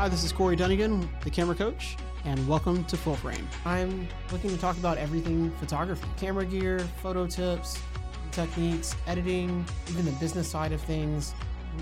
Hi, 0.00 0.08
this 0.08 0.24
is 0.24 0.32
Corey 0.32 0.56
Dunnigan, 0.56 1.06
the 1.24 1.28
camera 1.28 1.54
coach, 1.54 1.98
and 2.24 2.48
welcome 2.48 2.84
to 2.84 2.96
Full 2.96 3.16
Frame. 3.16 3.46
I'm 3.66 4.08
looking 4.32 4.48
to 4.48 4.56
talk 4.56 4.78
about 4.78 4.96
everything 4.96 5.50
photography 5.60 6.06
camera 6.16 6.46
gear, 6.46 6.78
photo 7.02 7.26
tips, 7.26 7.78
techniques, 8.32 8.96
editing, 9.06 9.62
even 9.90 10.06
the 10.06 10.12
business 10.12 10.48
side 10.48 10.72
of 10.72 10.80
things. 10.80 11.34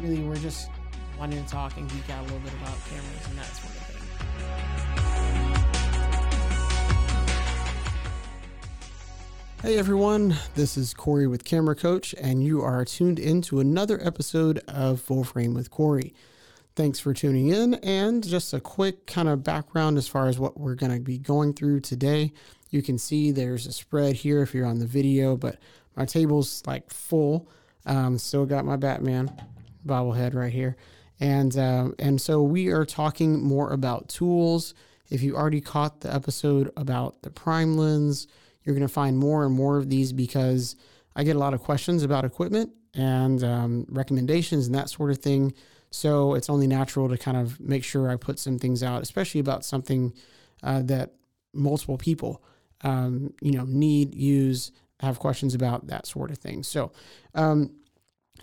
Really, 0.03 0.19
we're 0.23 0.35
just 0.35 0.69
wanting 1.17 1.45
to 1.45 1.49
talk 1.49 1.77
and 1.77 1.89
geek 1.93 2.11
out 2.11 2.19
a 2.19 2.25
little 2.25 2.41
bit 2.41 2.53
about 2.55 2.75
cameras 2.87 3.29
and 3.29 3.39
that 3.39 3.47
sort 3.55 3.71
of 3.71 3.83
thing. 3.87 4.03
Hey 9.62 9.79
everyone, 9.79 10.35
this 10.57 10.77
is 10.77 10.93
Corey 10.93 11.29
with 11.29 11.45
Camera 11.45 11.77
Coach, 11.77 12.17
and 12.21 12.43
you 12.43 12.62
are 12.62 12.85
tuned 12.85 13.21
in 13.21 13.43
to 13.43 13.61
another 13.61 14.05
episode 14.05 14.59
of 14.67 15.01
Full 15.01 15.23
Frame 15.23 15.55
with 15.55 15.70
Corey. 15.70 16.12
Thanks 16.79 17.01
for 17.01 17.12
tuning 17.12 17.48
in. 17.48 17.75
And 17.75 18.25
just 18.25 18.55
a 18.55 18.61
quick 18.61 19.05
kind 19.05 19.29
of 19.29 19.43
background 19.43 19.98
as 19.98 20.07
far 20.07 20.29
as 20.29 20.39
what 20.39 20.61
we're 20.61 20.77
going 20.77 20.93
to 20.93 21.01
be 21.01 21.19
going 21.19 21.53
through 21.53 21.81
today. 21.81 22.33
You 22.70 22.83
can 22.83 22.98
see 22.98 23.33
there's 23.33 23.67
a 23.67 23.73
spread 23.73 24.15
here 24.15 24.43
if 24.43 24.55
you're 24.55 24.65
on 24.65 24.79
the 24.79 24.87
video, 24.87 25.37
but 25.37 25.59
my 25.97 26.05
table's 26.05 26.62
like 26.69 26.89
full. 26.93 27.48
Um, 27.85 28.17
still 28.17 28.47
got 28.47 28.65
my 28.65 28.77
Batman 28.77 29.29
bobblehead 29.85 30.37
right 30.37 30.53
here. 30.53 30.77
And, 31.19 31.59
uh, 31.59 31.89
and 31.98 32.20
so 32.20 32.45
we 32.45 32.69
are 32.69 32.85
talking 32.85 33.42
more 33.42 33.73
about 33.73 34.09
tools. 34.09 34.73
If 35.11 35.20
you 35.20 35.35
already 35.35 35.61
caught 35.61 36.03
the 36.03 36.15
episode 36.15 36.70
about 36.77 37.23
the 37.23 37.31
prime 37.31 37.77
lens, 37.77 38.29
you're 38.63 38.77
going 38.77 38.87
to 38.87 38.95
find 38.95 39.19
more 39.19 39.45
and 39.45 39.53
more 39.53 39.79
of 39.79 39.91
these 39.91 40.13
because 40.13 40.77
I 41.17 41.25
get 41.25 41.35
a 41.35 41.41
lot 41.41 41.55
of 41.55 41.61
questions 41.61 42.05
about 42.05 42.25
equipment 42.25 42.70
and 42.95 43.42
um, 43.42 43.85
recommendations 43.89 44.67
and 44.67 44.77
that 44.77 44.91
sort 44.91 45.11
of 45.11 45.19
thing. 45.19 45.55
So 45.91 46.34
it's 46.34 46.50
only 46.50 46.67
natural 46.67 47.08
to 47.08 47.17
kind 47.17 47.36
of 47.36 47.58
make 47.61 47.84
sure 47.84 48.11
I 48.11 48.17
put 48.17 48.39
some 48.39 48.58
things 48.58 48.83
out, 48.83 49.03
especially 49.03 49.41
about 49.41 49.64
something 49.64 50.12
uh, 50.62 50.83
that 50.83 51.14
multiple 51.55 51.98
people, 51.98 52.42
um, 52.83 53.33
you 53.41 53.53
know, 53.53 53.64
need, 53.67 54.14
use, 54.14 54.72
have 55.00 55.19
questions 55.19 55.55
about 55.55 55.86
that 55.86 56.06
sort 56.06 56.30
of 56.30 56.39
thing. 56.39 56.62
So 56.62 56.92
um, 57.34 57.72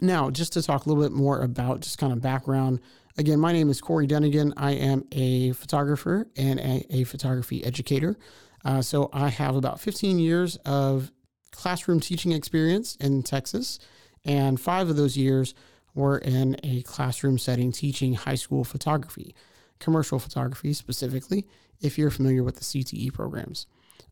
now, 0.02 0.30
just 0.30 0.54
to 0.54 0.62
talk 0.62 0.86
a 0.86 0.90
little 0.90 1.04
bit 1.04 1.12
more 1.12 1.42
about 1.42 1.82
just 1.82 1.98
kind 1.98 2.12
of 2.12 2.22
background. 2.22 2.80
Again, 3.18 3.40
my 3.40 3.54
name 3.54 3.70
is 3.70 3.80
Corey 3.80 4.08
Dunnigan. 4.08 4.54
I 4.58 4.72
am 4.72 5.06
a 5.12 5.54
photographer 5.54 6.28
and 6.36 6.60
a, 6.60 6.86
a 6.90 7.04
photography 7.06 7.64
educator. 7.64 8.18
Uh, 8.64 8.82
so 8.82 9.10
I 9.14 9.30
have 9.30 9.56
about 9.56 9.80
15 9.80 10.20
years 10.20 10.58
of 10.66 11.12
classroom 11.52 12.00
teaching 12.00 12.32
experience 12.34 12.96
in 12.98 13.24
Texas, 13.24 13.80
and 14.26 14.60
five 14.60 14.90
of 14.90 14.98
those 14.98 15.16
years 15.16 15.54
were 15.96 16.18
in 16.20 16.58
a 16.64 16.82
classroom 16.84 17.40
setting 17.40 17.72
teaching 17.72 18.14
high 18.14 18.36
school 18.36 18.64
photography, 18.64 19.34
commercial 19.80 20.20
photography 20.20 20.74
specifically, 20.74 21.48
if 21.82 21.98
you're 21.98 22.12
familiar 22.12 22.44
with 22.44 22.56
the 22.56 22.64
CTE 22.64 23.14
programs. 23.14 23.66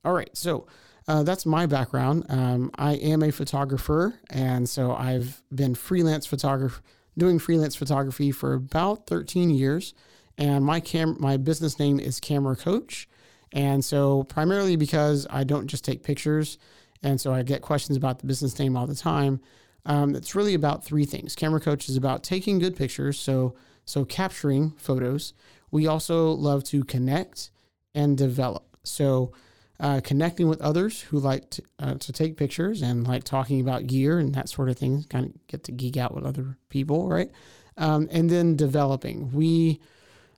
All 0.03 0.13
right, 0.13 0.35
so 0.35 0.65
uh, 1.07 1.23
that's 1.23 1.45
my 1.45 1.65
background. 1.65 2.25
Um, 2.29 2.71
I 2.75 2.93
am 2.95 3.23
a 3.23 3.31
photographer, 3.31 4.19
and 4.29 4.67
so 4.67 4.93
I've 4.93 5.41
been 5.53 5.75
freelance 5.75 6.25
photographer, 6.25 6.81
doing 7.17 7.39
freelance 7.39 7.75
photography 7.75 8.31
for 8.31 8.53
about 8.53 9.07
13 9.07 9.49
years. 9.49 9.93
And 10.37 10.65
my 10.65 10.79
cam, 10.79 11.17
my 11.19 11.37
business 11.37 11.77
name 11.77 11.99
is 11.99 12.19
Camera 12.19 12.55
Coach, 12.55 13.07
and 13.51 13.85
so 13.85 14.23
primarily 14.23 14.75
because 14.75 15.27
I 15.29 15.43
don't 15.43 15.67
just 15.67 15.85
take 15.85 16.03
pictures, 16.03 16.57
and 17.03 17.21
so 17.21 17.33
I 17.33 17.43
get 17.43 17.61
questions 17.61 17.97
about 17.97 18.19
the 18.19 18.25
business 18.25 18.57
name 18.57 18.75
all 18.75 18.87
the 18.87 18.95
time. 18.95 19.41
Um, 19.85 20.15
it's 20.15 20.35
really 20.35 20.53
about 20.53 20.83
three 20.83 21.05
things. 21.05 21.35
Camera 21.35 21.59
Coach 21.59 21.89
is 21.89 21.97
about 21.97 22.23
taking 22.23 22.59
good 22.59 22.75
pictures, 22.75 23.19
so 23.19 23.55
so 23.85 24.05
capturing 24.05 24.71
photos. 24.77 25.33
We 25.71 25.87
also 25.87 26.31
love 26.31 26.63
to 26.65 26.83
connect 26.83 27.51
and 27.93 28.17
develop. 28.17 28.77
So 28.83 29.33
uh, 29.79 30.01
connecting 30.03 30.47
with 30.47 30.61
others 30.61 31.01
who 31.01 31.19
like 31.19 31.49
to, 31.49 31.63
uh, 31.79 31.93
to 31.95 32.13
take 32.13 32.37
pictures 32.37 32.81
and 32.81 33.05
like 33.05 33.23
talking 33.23 33.59
about 33.59 33.87
gear 33.87 34.19
and 34.19 34.33
that 34.35 34.49
sort 34.49 34.69
of 34.69 34.77
thing. 34.77 35.03
Kind 35.09 35.25
of 35.25 35.47
get 35.47 35.63
to 35.65 35.71
geek 35.71 35.97
out 35.97 36.13
with 36.13 36.25
other 36.25 36.57
people, 36.69 37.09
right? 37.09 37.29
Um, 37.77 38.07
and 38.11 38.29
then 38.29 38.55
developing. 38.55 39.31
We 39.33 39.81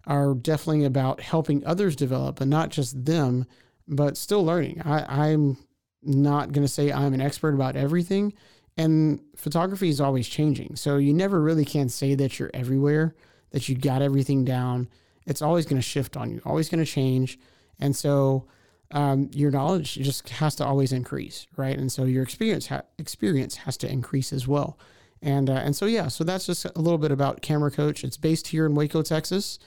are 0.08 0.34
definitely 0.34 0.86
about 0.86 1.20
helping 1.20 1.66
others 1.66 1.96
develop, 1.96 2.38
but 2.40 2.48
not 2.48 2.70
just 2.70 3.06
them, 3.06 3.46
but 3.88 4.18
still 4.18 4.44
learning. 4.44 4.82
I, 4.84 5.32
I'm 5.32 5.58
not 6.02 6.52
going 6.52 6.66
to 6.66 6.72
say 6.72 6.92
I'm 6.92 7.14
an 7.14 7.22
expert 7.22 7.54
about 7.54 7.76
everything 7.76 8.34
and 8.78 9.22
photography 9.36 9.90
is 9.90 10.02
always 10.02 10.28
changing. 10.28 10.76
So 10.76 10.98
you 10.98 11.14
never 11.14 11.42
really 11.42 11.66
can 11.66 11.90
say 11.90 12.16
that 12.16 12.40
you're 12.40 12.52
everywhere, 12.54 13.16
that 13.52 13.70
you 13.70 13.76
got 13.76 14.02
everything 14.02 14.44
down. 14.44 14.90
It's 15.26 15.42
always 15.42 15.66
going 15.66 15.82
to 15.82 15.88
shift 15.88 16.18
on 16.18 16.30
you, 16.30 16.42
always 16.46 16.70
going 16.70 16.84
to 16.84 16.92
change. 16.92 17.40
And 17.80 17.96
so 17.96 18.48
um, 18.92 19.30
your 19.34 19.52
knowledge 19.52 19.96
just 19.96 20.30
has 20.30 20.56
to 20.56 20.66
always 20.66 20.92
increase, 20.92 21.48
right? 21.56 21.78
And 21.78 21.92
so 21.92 22.04
your 22.04 22.24
experience 22.24 22.68
ha- 22.68 22.84
experience 22.98 23.56
has 23.56 23.78
to 23.78 23.92
increase 23.92 24.32
as 24.32 24.48
well. 24.48 24.78
And 25.22 25.50
uh, 25.50 25.54
and 25.54 25.76
so 25.76 25.86
yeah, 25.86 26.08
so 26.10 26.24
that's 26.24 26.46
just 26.46 26.66
a 26.66 26.80
little 26.80 27.00
bit 27.00 27.12
about 27.12 27.42
Camera 27.42 27.72
Coach. 27.72 28.04
It's 28.04 28.18
based 28.18 28.48
here 28.48 28.66
in 28.66 28.76
Waco, 28.76 29.02
Texas, 29.02 29.58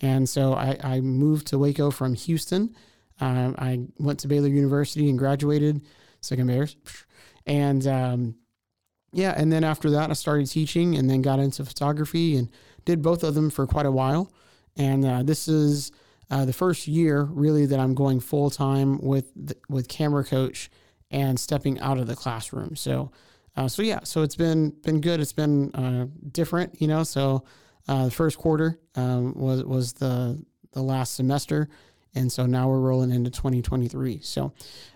and 0.00 0.28
so 0.28 0.52
I, 0.52 0.78
I 0.84 1.00
moved 1.00 1.48
to 1.48 1.58
Waco 1.58 1.90
from 1.90 2.14
Houston. 2.14 2.76
Um, 3.20 3.56
I 3.58 3.80
went 3.98 4.20
to 4.20 4.28
Baylor 4.28 4.48
University 4.48 5.08
and 5.08 5.18
graduated. 5.18 5.82
Sic 6.20 6.38
'em 6.38 6.46
Bears, 6.46 6.76
and 7.46 7.84
um, 7.86 8.36
yeah, 9.12 9.34
and 9.36 9.52
then 9.52 9.64
after 9.64 9.90
that, 9.90 10.10
I 10.10 10.12
started 10.12 10.46
teaching 10.48 10.96
and 10.96 11.08
then 11.08 11.22
got 11.22 11.38
into 11.38 11.64
photography 11.64 12.36
and 12.36 12.50
did 12.84 13.02
both 13.02 13.22
of 13.22 13.34
them 13.34 13.50
for 13.50 13.66
quite 13.66 13.86
a 13.86 13.90
while. 13.90 14.30
And 14.76 15.04
uh, 15.04 15.22
this 15.22 15.48
is 15.48 15.92
uh, 16.30 16.44
the 16.44 16.52
first 16.52 16.86
year 16.86 17.22
really 17.22 17.66
that 17.66 17.80
I'm 17.80 17.94
going 17.94 18.20
full 18.20 18.50
time 18.50 18.98
with 18.98 19.32
the, 19.34 19.56
with 19.68 19.88
camera 19.88 20.24
coach 20.24 20.70
and 21.10 21.40
stepping 21.40 21.80
out 21.80 21.98
of 21.98 22.06
the 22.06 22.14
classroom. 22.14 22.76
So, 22.76 23.10
uh, 23.56 23.66
so 23.66 23.82
yeah, 23.82 24.00
so 24.04 24.22
it's 24.22 24.36
been 24.36 24.70
been 24.70 25.00
good. 25.00 25.20
It's 25.20 25.32
been 25.32 25.74
uh, 25.74 26.06
different, 26.30 26.80
you 26.80 26.86
know. 26.86 27.02
So 27.02 27.44
uh, 27.88 28.04
the 28.06 28.10
first 28.10 28.38
quarter 28.38 28.78
um, 28.94 29.32
was 29.34 29.64
was 29.64 29.94
the 29.94 30.44
the 30.72 30.82
last 30.82 31.14
semester, 31.14 31.68
and 32.14 32.30
so 32.30 32.44
now 32.46 32.68
we're 32.68 32.80
rolling 32.80 33.10
into 33.10 33.30
2023. 33.30 34.20
So 34.20 34.52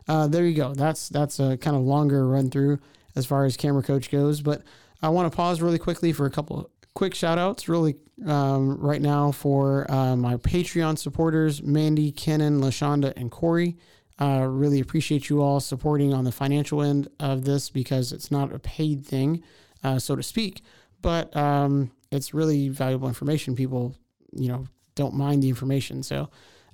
uh, 0.06 0.29
there 0.29 0.44
you 0.47 0.55
go. 0.55 0.75
That's 0.75 1.09
that's 1.09 1.41
a 1.41 1.56
kind 1.56 1.75
of 1.77 1.83
longer 1.83 2.29
run 2.29 2.50
through 2.50 2.79
as 3.15 3.27
far 3.27 3.45
as 3.45 3.56
camera 3.56 3.83
coach 3.83 4.11
goes. 4.11 4.41
But 4.41 4.62
I 5.03 5.09
want 5.09 5.31
to 5.31 5.37
pause 5.37 5.61
really 5.61 5.78
quickly 5.78 6.12
for 6.12 6.27
a 6.27 6.31
couple 6.31 6.71
quick 6.95 7.15
shout 7.15 7.39
outs 7.39 7.69
really 7.69 7.97
um, 8.27 8.77
right 8.78 9.00
now 9.00 9.33
for 9.33 9.91
uh, 9.91 10.17
my 10.17 10.37
Patreon 10.37 10.99
supporters, 10.99 11.62
Mandy, 11.62 12.12
Kenan, 12.12 12.61
LaShonda, 12.61 13.12
and 13.17 13.31
Corey. 13.31 13.77
Uh, 14.21 14.47
really 14.49 14.78
appreciate 14.78 15.28
you 15.28 15.43
all 15.43 15.59
supporting 15.59 16.12
on 16.12 16.25
the 16.25 16.33
financial 16.33 16.83
end 16.83 17.09
of 17.19 17.45
this 17.45 17.71
because 17.71 18.12
it's 18.12 18.31
not 18.31 18.53
a 18.53 18.59
paid 18.59 19.05
thing, 19.05 19.43
uh, 19.82 19.99
so 19.99 20.14
to 20.14 20.23
speak, 20.23 20.62
but 21.00 21.35
um, 21.37 21.91
it's 22.11 22.35
really 22.35 22.69
valuable 22.69 23.09
information. 23.09 23.56
People, 23.56 23.97
you 24.32 24.49
know, 24.49 24.67
don't 24.94 25.14
mind 25.14 25.43
the 25.43 25.49
information. 25.49 26.03
So, 26.03 26.29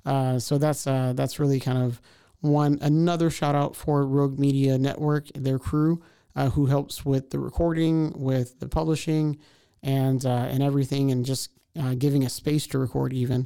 uh, 0.05 0.37
so 0.37 0.57
that's 0.57 0.85
uh, 0.85 1.13
that's 1.15 1.39
really 1.39 1.59
kind 1.59 1.77
of 1.77 2.01
one 2.41 2.77
another 2.81 3.29
shout 3.29 3.55
out 3.55 3.75
for 3.75 4.05
Rogue 4.05 4.37
Media 4.37 4.77
Network, 4.77 5.27
their 5.33 5.57
crew 5.57 6.01
uh, 6.39 6.49
who 6.51 6.67
helps 6.67 7.05
with 7.05 7.31
the 7.31 7.37
recording, 7.37 8.13
with 8.15 8.61
the 8.61 8.67
publishing, 8.69 9.37
and 9.83 10.25
uh, 10.25 10.47
and 10.49 10.63
everything, 10.63 11.11
and 11.11 11.25
just 11.25 11.49
uh, 11.77 11.93
giving 11.95 12.23
a 12.23 12.29
space 12.29 12.65
to 12.65 12.79
record 12.79 13.11
even, 13.11 13.45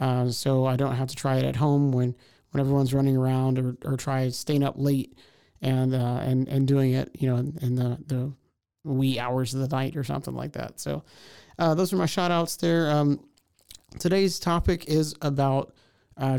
uh, 0.00 0.28
so 0.28 0.66
I 0.66 0.74
don't 0.74 0.96
have 0.96 1.06
to 1.06 1.14
try 1.14 1.36
it 1.36 1.44
at 1.44 1.54
home 1.54 1.92
when 1.92 2.16
when 2.50 2.60
everyone's 2.60 2.92
running 2.92 3.16
around 3.16 3.60
or, 3.60 3.76
or 3.84 3.96
try 3.96 4.28
staying 4.30 4.64
up 4.64 4.74
late 4.76 5.16
and 5.60 5.94
uh, 5.94 6.18
and 6.24 6.48
and 6.48 6.66
doing 6.66 6.94
it, 6.94 7.14
you 7.16 7.30
know, 7.30 7.36
in 7.36 7.76
the 7.76 7.98
the 8.08 8.32
wee 8.82 9.20
hours 9.20 9.54
of 9.54 9.60
the 9.60 9.68
night 9.68 9.96
or 9.96 10.02
something 10.02 10.34
like 10.34 10.54
that. 10.54 10.80
So 10.80 11.04
uh, 11.60 11.76
those 11.76 11.92
are 11.92 11.96
my 11.96 12.06
shout 12.06 12.32
outs 12.32 12.56
there. 12.56 12.90
Um, 12.90 13.24
today's 14.00 14.40
topic 14.40 14.86
is 14.88 15.14
about 15.22 15.74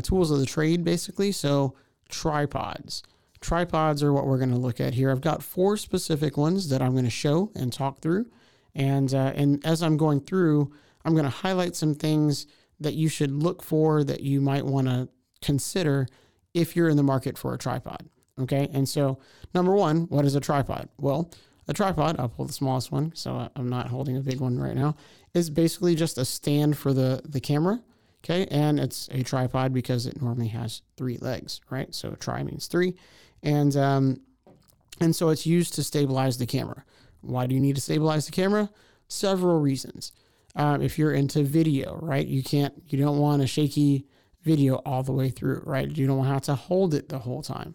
tools 0.02 0.30
of 0.30 0.38
the 0.38 0.46
trade, 0.46 0.84
basically. 0.84 1.32
So 1.32 1.76
tripods 2.10 3.04
tripods 3.44 4.02
are 4.02 4.12
what 4.12 4.26
we're 4.26 4.38
going 4.38 4.50
to 4.50 4.56
look 4.56 4.80
at 4.80 4.94
here. 4.94 5.10
I've 5.10 5.20
got 5.20 5.42
four 5.42 5.76
specific 5.76 6.36
ones 6.36 6.70
that 6.70 6.82
I'm 6.82 6.92
going 6.92 7.04
to 7.04 7.10
show 7.10 7.52
and 7.54 7.72
talk 7.72 8.00
through. 8.00 8.26
And, 8.74 9.12
uh, 9.14 9.32
and 9.36 9.64
as 9.64 9.82
I'm 9.82 9.96
going 9.96 10.20
through, 10.20 10.72
I'm 11.04 11.12
going 11.12 11.24
to 11.24 11.30
highlight 11.30 11.76
some 11.76 11.94
things 11.94 12.46
that 12.80 12.94
you 12.94 13.08
should 13.08 13.30
look 13.30 13.62
for 13.62 14.02
that 14.02 14.20
you 14.20 14.40
might 14.40 14.64
want 14.64 14.88
to 14.88 15.08
consider 15.42 16.08
if 16.54 16.74
you're 16.74 16.88
in 16.88 16.96
the 16.96 17.02
market 17.02 17.36
for 17.36 17.54
a 17.54 17.58
tripod. 17.58 18.08
Okay. 18.40 18.68
And 18.72 18.88
so, 18.88 19.18
number 19.54 19.72
one, 19.74 20.02
what 20.08 20.24
is 20.24 20.34
a 20.34 20.40
tripod? 20.40 20.88
Well, 20.98 21.30
a 21.68 21.72
tripod, 21.72 22.18
I'll 22.18 22.28
pull 22.28 22.46
the 22.46 22.52
smallest 22.52 22.90
one, 22.90 23.12
so 23.14 23.48
I'm 23.54 23.68
not 23.68 23.88
holding 23.88 24.16
a 24.16 24.20
big 24.20 24.40
one 24.40 24.58
right 24.58 24.74
now, 24.74 24.96
is 25.34 25.50
basically 25.50 25.94
just 25.94 26.18
a 26.18 26.24
stand 26.24 26.76
for 26.76 26.92
the, 26.92 27.22
the 27.24 27.40
camera. 27.40 27.80
Okay. 28.24 28.46
And 28.50 28.80
it's 28.80 29.08
a 29.12 29.22
tripod 29.22 29.72
because 29.74 30.06
it 30.06 30.20
normally 30.20 30.48
has 30.48 30.82
three 30.96 31.18
legs, 31.18 31.60
right? 31.68 31.94
So 31.94 32.16
tri 32.18 32.42
means 32.42 32.66
three. 32.66 32.94
And, 33.44 33.76
um, 33.76 34.20
and 35.00 35.14
so 35.14 35.28
it's 35.28 35.46
used 35.46 35.74
to 35.74 35.84
stabilize 35.84 36.38
the 36.38 36.46
camera. 36.46 36.84
Why 37.20 37.46
do 37.46 37.54
you 37.54 37.60
need 37.60 37.76
to 37.76 37.80
stabilize 37.80 38.26
the 38.26 38.32
camera? 38.32 38.70
Several 39.06 39.60
reasons. 39.60 40.12
Um, 40.56 40.82
if 40.82 40.98
you're 40.98 41.12
into 41.12 41.42
video, 41.42 41.98
right? 42.00 42.26
You 42.26 42.42
can't, 42.42 42.74
you 42.88 42.98
don't 42.98 43.18
want 43.18 43.42
a 43.42 43.46
shaky 43.46 44.06
video 44.42 44.76
all 44.86 45.02
the 45.02 45.12
way 45.12 45.30
through, 45.30 45.62
right? 45.64 45.94
You 45.94 46.06
don't 46.06 46.26
have 46.26 46.42
to 46.42 46.54
hold 46.54 46.94
it 46.94 47.08
the 47.08 47.18
whole 47.18 47.42
time. 47.42 47.74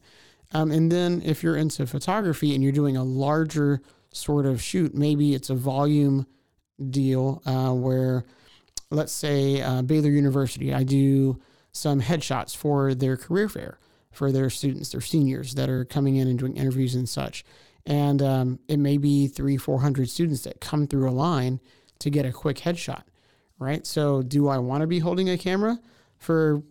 Um, 0.54 0.72
and 0.72 0.92
then 0.92 1.22
if 1.24 1.44
you're 1.44 1.56
into 1.56 1.86
photography 1.86 2.56
and 2.56 2.64
you're 2.64 2.72
doing 2.72 2.98
a 2.98 3.04
larger 3.04 3.82
sort 4.12 4.46
of 4.46 4.62
shoot, 4.62 4.96
maybe 4.96 5.36
it's 5.36 5.50
a 5.50 5.56
volume 5.56 6.26
deal 6.90 7.44
uh, 7.46 7.74
where, 7.74 8.26
let's 8.90 9.12
say, 9.12 9.62
uh, 9.62 9.84
Baylor 9.84 10.10
University, 10.10 10.74
I 10.74 10.84
do 10.84 11.40
some 11.72 12.02
headshots 12.02 12.56
for 12.56 12.96
their 12.96 13.18
career 13.18 13.50
fair 13.50 13.78
for 14.12 14.32
their 14.32 14.50
students, 14.50 14.90
their 14.90 15.02
seniors 15.02 15.56
that 15.56 15.70
are 15.70 15.86
coming 15.86 16.16
in 16.16 16.28
and 16.28 16.40
doing 16.40 16.58
interviews 16.58 16.96
and 16.96 17.08
such. 17.08 17.46
And 17.86 18.22
um, 18.22 18.60
it 18.68 18.78
may 18.78 18.98
be 18.98 19.28
three, 19.28 19.58
400 19.58 20.10
students 20.10 20.44
that 20.44 20.62
come 20.62 20.88
through 20.88 21.10
a 21.10 21.12
line 21.12 21.60
to 22.00 22.10
get 22.10 22.26
a 22.26 22.32
quick 22.32 22.58
headshot, 22.58 23.04
right? 23.58 23.86
So, 23.86 24.22
do 24.22 24.48
I 24.48 24.58
want 24.58 24.82
to 24.82 24.88
be 24.88 25.00
holding 25.00 25.30
a 25.30 25.38
camera 25.38 25.80
for 26.18 26.64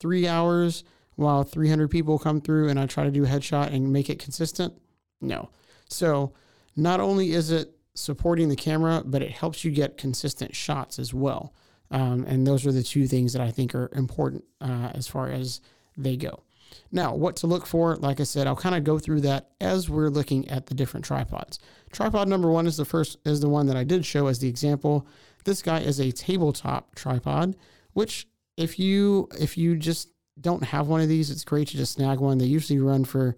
three 0.00 0.26
hours? 0.26 0.84
while 1.18 1.42
300 1.42 1.90
people 1.90 2.16
come 2.16 2.40
through 2.40 2.68
and 2.68 2.78
I 2.78 2.86
try 2.86 3.02
to 3.02 3.10
do 3.10 3.24
a 3.24 3.26
headshot 3.26 3.72
and 3.72 3.92
make 3.92 4.08
it 4.08 4.20
consistent? 4.20 4.72
No. 5.20 5.50
So 5.90 6.32
not 6.76 7.00
only 7.00 7.32
is 7.32 7.50
it 7.50 7.72
supporting 7.96 8.48
the 8.48 8.54
camera, 8.54 9.02
but 9.04 9.20
it 9.20 9.32
helps 9.32 9.64
you 9.64 9.72
get 9.72 9.98
consistent 9.98 10.54
shots 10.54 10.96
as 10.96 11.12
well. 11.12 11.52
Um, 11.90 12.24
and 12.28 12.46
those 12.46 12.64
are 12.64 12.70
the 12.70 12.84
two 12.84 13.08
things 13.08 13.32
that 13.32 13.42
I 13.42 13.50
think 13.50 13.74
are 13.74 13.90
important 13.94 14.44
uh, 14.60 14.92
as 14.94 15.08
far 15.08 15.28
as 15.28 15.60
they 15.96 16.16
go. 16.16 16.44
Now, 16.90 17.14
what 17.14 17.36
to 17.36 17.46
look 17.46 17.66
for, 17.66 17.96
like 17.96 18.20
I 18.20 18.24
said, 18.24 18.46
I'll 18.46 18.56
kind 18.56 18.74
of 18.74 18.84
go 18.84 18.98
through 18.98 19.20
that 19.22 19.50
as 19.60 19.90
we're 19.90 20.08
looking 20.08 20.48
at 20.48 20.66
the 20.66 20.74
different 20.74 21.04
tripods. 21.04 21.58
Tripod 21.92 22.28
number 22.28 22.50
one 22.50 22.66
is 22.66 22.76
the 22.76 22.84
first, 22.84 23.18
is 23.24 23.40
the 23.40 23.48
one 23.48 23.66
that 23.66 23.76
I 23.76 23.84
did 23.84 24.04
show 24.04 24.26
as 24.26 24.38
the 24.38 24.48
example. 24.48 25.06
This 25.44 25.62
guy 25.62 25.80
is 25.80 26.00
a 26.00 26.12
tabletop 26.12 26.94
tripod, 26.94 27.56
which 27.92 28.28
if 28.56 28.78
you 28.78 29.28
if 29.38 29.56
you 29.56 29.76
just 29.76 30.08
don't 30.40 30.64
have 30.64 30.88
one 30.88 31.00
of 31.00 31.08
these, 31.08 31.30
it's 31.30 31.44
great 31.44 31.68
to 31.68 31.76
just 31.76 31.94
snag 31.94 32.20
one. 32.20 32.38
They 32.38 32.46
usually 32.46 32.78
run 32.78 33.04
for 33.04 33.36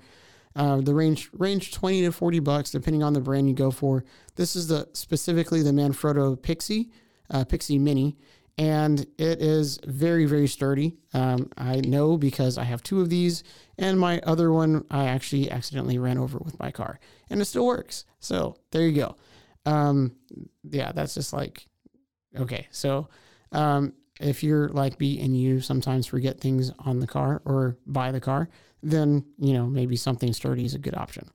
uh, 0.56 0.80
the 0.80 0.94
range 0.94 1.30
range 1.32 1.72
20 1.72 2.02
to 2.02 2.12
40 2.12 2.40
bucks, 2.40 2.70
depending 2.70 3.02
on 3.02 3.12
the 3.12 3.20
brand 3.20 3.48
you 3.48 3.54
go 3.54 3.70
for. 3.70 4.04
This 4.36 4.56
is 4.56 4.68
the 4.68 4.88
specifically 4.92 5.62
the 5.62 5.70
Manfrotto 5.70 6.40
Pixie, 6.40 6.90
uh, 7.30 7.44
Pixie 7.44 7.78
Mini, 7.78 8.16
and 8.60 9.00
it 9.16 9.40
is 9.40 9.80
very 9.86 10.26
very 10.26 10.46
sturdy. 10.46 10.98
Um, 11.14 11.50
I 11.56 11.76
know 11.76 12.18
because 12.18 12.58
I 12.58 12.64
have 12.64 12.82
two 12.82 13.00
of 13.00 13.08
these, 13.08 13.42
and 13.78 13.98
my 13.98 14.20
other 14.20 14.52
one 14.52 14.84
I 14.90 15.06
actually 15.06 15.50
accidentally 15.50 15.98
ran 15.98 16.18
over 16.18 16.38
with 16.38 16.58
my 16.60 16.70
car, 16.70 17.00
and 17.30 17.40
it 17.40 17.46
still 17.46 17.66
works. 17.66 18.04
So 18.20 18.56
there 18.70 18.82
you 18.82 18.92
go. 18.92 19.16
Um, 19.64 20.14
yeah, 20.62 20.92
that's 20.92 21.14
just 21.14 21.32
like 21.32 21.66
okay. 22.38 22.68
So 22.70 23.08
um, 23.50 23.94
if 24.20 24.42
you're 24.44 24.68
like 24.68 25.00
me 25.00 25.20
and 25.20 25.34
you 25.34 25.62
sometimes 25.62 26.06
forget 26.06 26.38
things 26.38 26.70
on 26.80 27.00
the 27.00 27.06
car 27.06 27.40
or 27.46 27.78
by 27.86 28.12
the 28.12 28.20
car, 28.20 28.50
then, 28.82 29.24
you 29.38 29.54
know, 29.54 29.66
maybe 29.66 29.96
something 29.96 30.34
sturdy 30.34 30.66
is 30.66 30.74
a 30.74 30.78
good 30.78 30.94
option. 30.94 31.28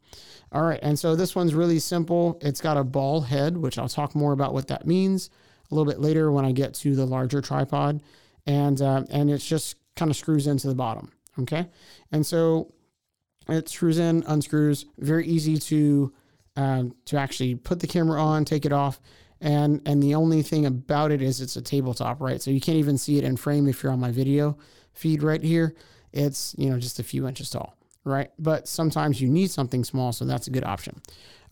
All 0.51 0.63
right. 0.63 0.79
And 0.81 0.97
so 0.97 1.15
this 1.15 1.35
one's 1.35 1.55
really 1.55 1.79
simple. 1.79 2.37
It's 2.41 2.61
got 2.61 2.77
a 2.77 2.83
ball 2.83 3.21
head, 3.21 3.57
which 3.57 3.77
I'll 3.79 3.89
talk 3.89 4.15
more 4.15 4.31
about 4.31 4.53
what 4.53 4.67
that 4.67 4.85
means 4.87 5.29
a 5.69 5.75
little 5.75 5.91
bit 5.91 5.99
later 5.99 6.31
when 6.31 6.45
I 6.45 6.51
get 6.51 6.73
to 6.75 6.95
the 6.95 7.05
larger 7.05 7.41
tripod. 7.41 8.01
And, 8.45 8.81
uh, 8.81 9.03
and 9.09 9.31
it's 9.31 9.45
just 9.45 9.77
kind 9.95 10.11
of 10.11 10.17
screws 10.17 10.47
into 10.47 10.67
the 10.67 10.75
bottom. 10.75 11.11
Okay. 11.39 11.67
And 12.11 12.25
so 12.25 12.73
it 13.47 13.69
screws 13.69 13.99
in, 13.99 14.23
unscrews, 14.27 14.85
very 14.97 15.27
easy 15.27 15.57
to, 15.57 16.13
uh, 16.55 16.83
to 17.05 17.17
actually 17.17 17.55
put 17.55 17.79
the 17.79 17.87
camera 17.87 18.21
on, 18.21 18.45
take 18.45 18.65
it 18.65 18.71
off 18.71 18.99
and 19.41 19.81
and 19.85 20.01
the 20.01 20.15
only 20.15 20.41
thing 20.41 20.65
about 20.65 21.11
it 21.11 21.21
is 21.21 21.41
it's 21.41 21.55
a 21.55 21.61
tabletop, 21.61 22.21
right? 22.21 22.41
So 22.41 22.51
you 22.51 22.61
can't 22.61 22.77
even 22.77 22.97
see 22.97 23.17
it 23.17 23.23
in 23.23 23.37
frame 23.37 23.67
if 23.67 23.83
you're 23.83 23.91
on 23.91 23.99
my 23.99 24.11
video 24.11 24.57
feed 24.93 25.23
right 25.23 25.43
here. 25.43 25.75
It's 26.13 26.55
you 26.57 26.69
know 26.69 26.79
just 26.79 26.99
a 26.99 27.03
few 27.03 27.27
inches 27.27 27.49
tall, 27.49 27.77
right? 28.03 28.31
But 28.39 28.67
sometimes 28.67 29.21
you 29.21 29.29
need 29.29 29.51
something 29.51 29.83
small, 29.83 30.13
so 30.13 30.25
that's 30.25 30.47
a 30.47 30.51
good 30.51 30.63
option. 30.63 31.01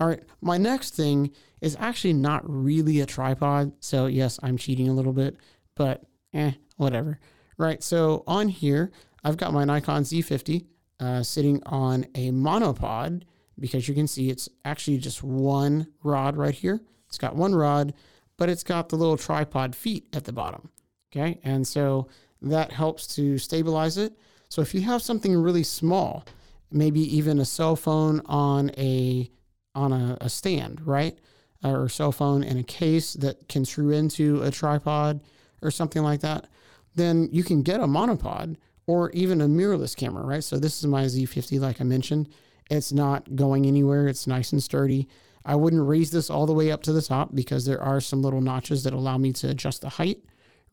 All 0.03 0.09
right, 0.09 0.21
my 0.41 0.57
next 0.57 0.97
thing 0.97 1.31
is 1.61 1.77
actually 1.79 2.11
not 2.11 2.41
really 2.45 2.99
a 2.99 3.05
tripod. 3.05 3.71
So 3.79 4.07
yes, 4.07 4.37
I'm 4.43 4.57
cheating 4.57 4.89
a 4.89 4.93
little 4.93 5.13
bit, 5.13 5.37
but 5.75 6.03
eh, 6.33 6.51
whatever. 6.75 7.21
Right. 7.57 7.81
So 7.81 8.25
on 8.27 8.49
here, 8.49 8.91
I've 9.23 9.37
got 9.37 9.53
my 9.53 9.63
Nikon 9.63 10.03
Z50 10.03 10.65
uh, 10.99 11.23
sitting 11.23 11.63
on 11.65 12.05
a 12.15 12.31
monopod 12.31 13.23
because 13.57 13.87
you 13.87 13.95
can 13.95 14.05
see 14.05 14.29
it's 14.29 14.49
actually 14.65 14.97
just 14.97 15.23
one 15.23 15.87
rod 16.03 16.35
right 16.35 16.53
here. 16.53 16.81
It's 17.07 17.17
got 17.17 17.37
one 17.37 17.55
rod, 17.55 17.93
but 18.35 18.49
it's 18.49 18.63
got 18.63 18.89
the 18.89 18.97
little 18.97 19.15
tripod 19.15 19.73
feet 19.73 20.07
at 20.11 20.25
the 20.25 20.33
bottom. 20.33 20.69
Okay. 21.15 21.39
And 21.43 21.65
so 21.65 22.09
that 22.41 22.73
helps 22.73 23.07
to 23.15 23.37
stabilize 23.37 23.97
it. 23.97 24.17
So 24.49 24.61
if 24.61 24.75
you 24.75 24.81
have 24.81 25.01
something 25.01 25.33
really 25.33 25.63
small, 25.63 26.25
maybe 26.69 26.99
even 27.15 27.39
a 27.39 27.45
cell 27.45 27.77
phone 27.77 28.21
on 28.25 28.69
a 28.77 29.31
on 29.75 29.91
a, 29.91 30.17
a 30.21 30.29
stand, 30.29 30.85
right? 30.85 31.17
Or 31.63 31.87
cell 31.89 32.11
phone 32.11 32.43
in 32.43 32.57
a 32.57 32.63
case 32.63 33.13
that 33.13 33.47
can 33.47 33.65
screw 33.65 33.91
into 33.91 34.41
a 34.43 34.51
tripod 34.51 35.21
or 35.61 35.71
something 35.71 36.03
like 36.03 36.21
that, 36.21 36.47
then 36.95 37.29
you 37.31 37.43
can 37.43 37.63
get 37.63 37.79
a 37.79 37.85
monopod 37.85 38.57
or 38.85 39.11
even 39.11 39.41
a 39.41 39.47
mirrorless 39.47 39.95
camera, 39.95 40.25
right? 40.25 40.43
So 40.43 40.59
this 40.59 40.79
is 40.79 40.87
my 40.87 41.05
Z50, 41.05 41.59
like 41.59 41.79
I 41.79 41.85
mentioned. 41.85 42.29
It's 42.69 42.91
not 42.91 43.35
going 43.35 43.65
anywhere. 43.65 44.07
It's 44.07 44.27
nice 44.27 44.51
and 44.51 44.61
sturdy. 44.61 45.07
I 45.45 45.55
wouldn't 45.55 45.87
raise 45.87 46.11
this 46.11 46.29
all 46.29 46.45
the 46.45 46.53
way 46.53 46.71
up 46.71 46.83
to 46.83 46.93
the 46.93 47.01
top 47.01 47.33
because 47.33 47.65
there 47.65 47.81
are 47.81 47.99
some 47.99 48.21
little 48.21 48.41
notches 48.41 48.83
that 48.83 48.93
allow 48.93 49.17
me 49.17 49.33
to 49.33 49.49
adjust 49.49 49.81
the 49.81 49.89
height 49.89 50.23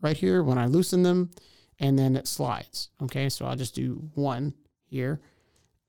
right 0.01 0.17
here 0.17 0.43
when 0.43 0.59
I 0.59 0.67
loosen 0.67 1.03
them 1.03 1.31
and 1.79 1.99
then 1.99 2.17
it 2.17 2.29
slides. 2.29 2.91
Okay, 3.03 3.29
so 3.29 3.47
I'll 3.47 3.57
just 3.57 3.75
do 3.75 4.11
one 4.15 4.55
here 4.85 5.21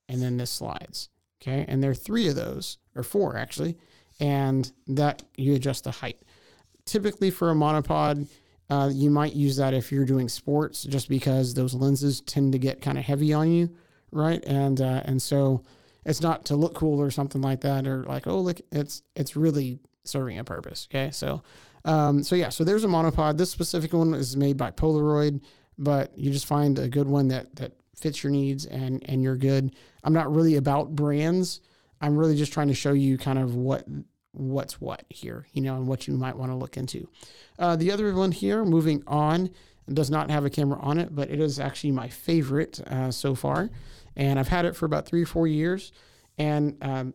and 0.10 0.22
then 0.22 0.38
this 0.38 0.51
slides. 0.51 1.10
Okay, 1.41 1.65
and 1.68 1.84
there 1.84 1.91
are 1.91 1.96
three 1.96 2.27
of 2.27 2.36
those, 2.36 2.77
or 2.96 3.04
four 3.04 3.38
actually, 3.38 3.78
and 4.20 4.72
that 4.88 5.24
you 5.38 5.56
adjust 5.56 5.84
the 5.84 5.92
height. 5.92 6.20
Typically 6.86 7.30
for 7.30 7.52
a 7.52 7.54
monopod, 7.54 8.28
uh, 8.70 8.90
you 8.92 9.10
might 9.10 9.34
use 9.34 9.58
that 9.58 9.74
if 9.74 9.92
you're 9.92 10.06
doing 10.06 10.30
sports 10.30 10.84
just 10.84 11.10
because 11.10 11.54
those 11.54 11.74
lenses 11.74 12.22
tend 12.22 12.54
to 12.54 12.58
get 12.58 12.82
kind 12.82 12.98
of 12.98 13.04
heavy 13.04 13.34
on 13.34 13.52
you, 13.52 13.70
right? 14.12 14.44
And 14.46 14.80
uh, 14.80 15.02
and 15.06 15.22
so 15.22 15.64
it's 16.06 16.22
not 16.22 16.46
to 16.46 16.56
look 16.56 16.74
cool 16.74 17.00
or 17.00 17.12
something 17.12 17.42
like 17.42 17.62
that, 17.62 17.86
or 17.86 18.04
like, 18.04 18.28
oh, 18.28 18.40
look, 18.40 18.62
it's 18.72 19.04
it's 19.16 19.36
really 19.36 19.80
serving 20.04 20.40
a 20.40 20.44
purpose. 20.44 20.88
Okay, 20.90 21.12
so 21.12 21.44
um, 21.86 22.24
so 22.24 22.36
yeah, 22.36 22.50
so 22.50 22.64
there's 22.64 22.84
a 22.84 22.88
monopod. 22.88 23.38
This 23.38 23.52
specific 23.52 23.94
one 23.94 24.14
is 24.14 24.38
made 24.38 24.58
by 24.58 24.72
Polaroid, 24.72 25.42
but 25.78 26.18
you 26.18 26.32
just 26.32 26.46
find 26.46 26.78
a 26.80 26.88
good 26.88 27.08
one 27.08 27.28
that 27.30 27.56
that 27.58 27.74
fits 27.96 28.24
your 28.24 28.32
needs 28.32 28.66
and 28.66 29.04
and 29.10 29.22
you're 29.22 29.38
good. 29.38 29.76
I'm 30.04 30.14
not 30.14 30.34
really 30.34 30.56
about 30.56 30.96
brands. 30.96 31.62
I'm 32.01 32.17
really 32.17 32.36
just 32.36 32.51
trying 32.51 32.67
to 32.67 32.74
show 32.74 32.93
you 32.93 33.17
kind 33.17 33.39
of 33.39 33.55
what 33.55 33.86
what's 34.34 34.79
what 34.79 35.03
here, 35.10 35.46
you 35.53 35.62
know, 35.62 35.75
and 35.75 35.88
what 35.88 36.08
you 36.08 36.13
might 36.15 36.38
want 36.38 36.51
to 36.51 36.55
look 36.55 36.77
into. 36.77 37.10
Uh, 37.60 37.75
the 37.75 37.91
other 37.91 38.13
one 38.13 38.31
here, 38.31 38.63
moving 38.63 39.03
on, 39.05 39.50
does 39.91 40.10
not 40.10 40.31
have 40.31 40.46
a 40.46 40.50
camera 40.50 40.79
on 40.79 40.98
it, 40.98 41.13
but 41.13 41.29
it 41.29 41.39
is 41.39 41.60
actually 41.60 41.91
my 41.91 42.08
favorite 42.08 42.79
uh, 42.88 43.12
so 43.12 43.36
far 43.36 43.70
and 44.15 44.39
I've 44.39 44.48
had 44.48 44.65
it 44.65 44.75
for 44.75 44.86
about 44.86 45.05
three 45.05 45.24
or 45.24 45.27
four 45.27 45.48
years. 45.48 45.91
And 46.38 46.77
um, 46.81 47.13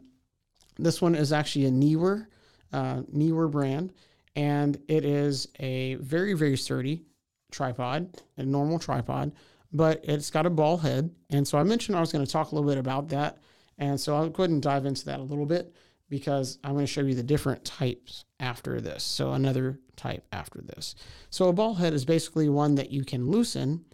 this 0.78 1.00
one 1.00 1.14
is 1.14 1.32
actually 1.32 1.66
a 1.66 1.70
Neewer, 1.70 2.28
uh, 2.72 3.02
Neewer 3.12 3.48
brand, 3.48 3.92
and 4.34 4.78
it 4.88 5.04
is 5.04 5.48
a 5.60 5.94
very 5.96 6.34
very 6.34 6.56
sturdy 6.56 7.04
tripod, 7.50 8.22
a 8.36 8.42
normal 8.42 8.78
tripod, 8.78 9.32
but 9.72 10.00
it's 10.04 10.30
got 10.30 10.46
a 10.46 10.50
ball 10.50 10.76
head. 10.78 11.10
And 11.30 11.46
so 11.46 11.58
I 11.58 11.62
mentioned 11.62 11.96
I 11.96 12.00
was 12.00 12.12
going 12.12 12.24
to 12.24 12.30
talk 12.30 12.52
a 12.52 12.54
little 12.54 12.68
bit 12.68 12.78
about 12.78 13.08
that, 13.08 13.38
and 13.78 14.00
so 14.00 14.16
I'll 14.16 14.28
go 14.28 14.42
ahead 14.42 14.50
and 14.50 14.62
dive 14.62 14.86
into 14.86 15.04
that 15.06 15.20
a 15.20 15.24
little 15.24 15.46
bit 15.46 15.74
because 16.08 16.58
I'm 16.62 16.72
going 16.72 16.86
to 16.86 16.92
show 16.92 17.02
you 17.02 17.14
the 17.14 17.22
different 17.22 17.64
types 17.64 18.24
after 18.38 18.80
this. 18.80 19.02
So 19.02 19.32
another 19.32 19.80
type 19.96 20.24
after 20.32 20.60
this. 20.60 20.94
So 21.30 21.48
a 21.48 21.52
ball 21.52 21.74
head 21.74 21.92
is 21.92 22.04
basically 22.04 22.48
one 22.48 22.76
that 22.76 22.90
you 22.90 23.04
can 23.04 23.28
loosen, 23.28 23.84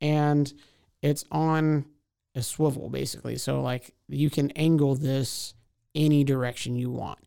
and 0.00 0.52
it's 1.02 1.24
on 1.30 1.86
a 2.34 2.42
swivel 2.42 2.90
basically. 2.90 3.36
So 3.36 3.62
like 3.62 3.94
you 4.08 4.30
can 4.30 4.50
angle 4.52 4.94
this 4.94 5.54
any 5.94 6.24
direction 6.24 6.76
you 6.76 6.90
want. 6.90 7.18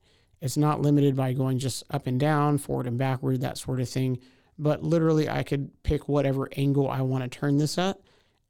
It's 0.41 0.57
not 0.57 0.81
limited 0.81 1.15
by 1.15 1.33
going 1.33 1.59
just 1.59 1.83
up 1.89 2.07
and 2.07 2.19
down, 2.19 2.57
forward 2.57 2.87
and 2.87 2.97
backward, 2.97 3.41
that 3.41 3.57
sort 3.57 3.79
of 3.79 3.89
thing. 3.89 4.19
But 4.57 4.83
literally, 4.83 5.29
I 5.29 5.43
could 5.43 5.71
pick 5.83 6.07
whatever 6.07 6.49
angle 6.55 6.89
I 6.89 7.01
want 7.01 7.23
to 7.23 7.29
turn 7.29 7.57
this 7.57 7.77
at 7.77 7.99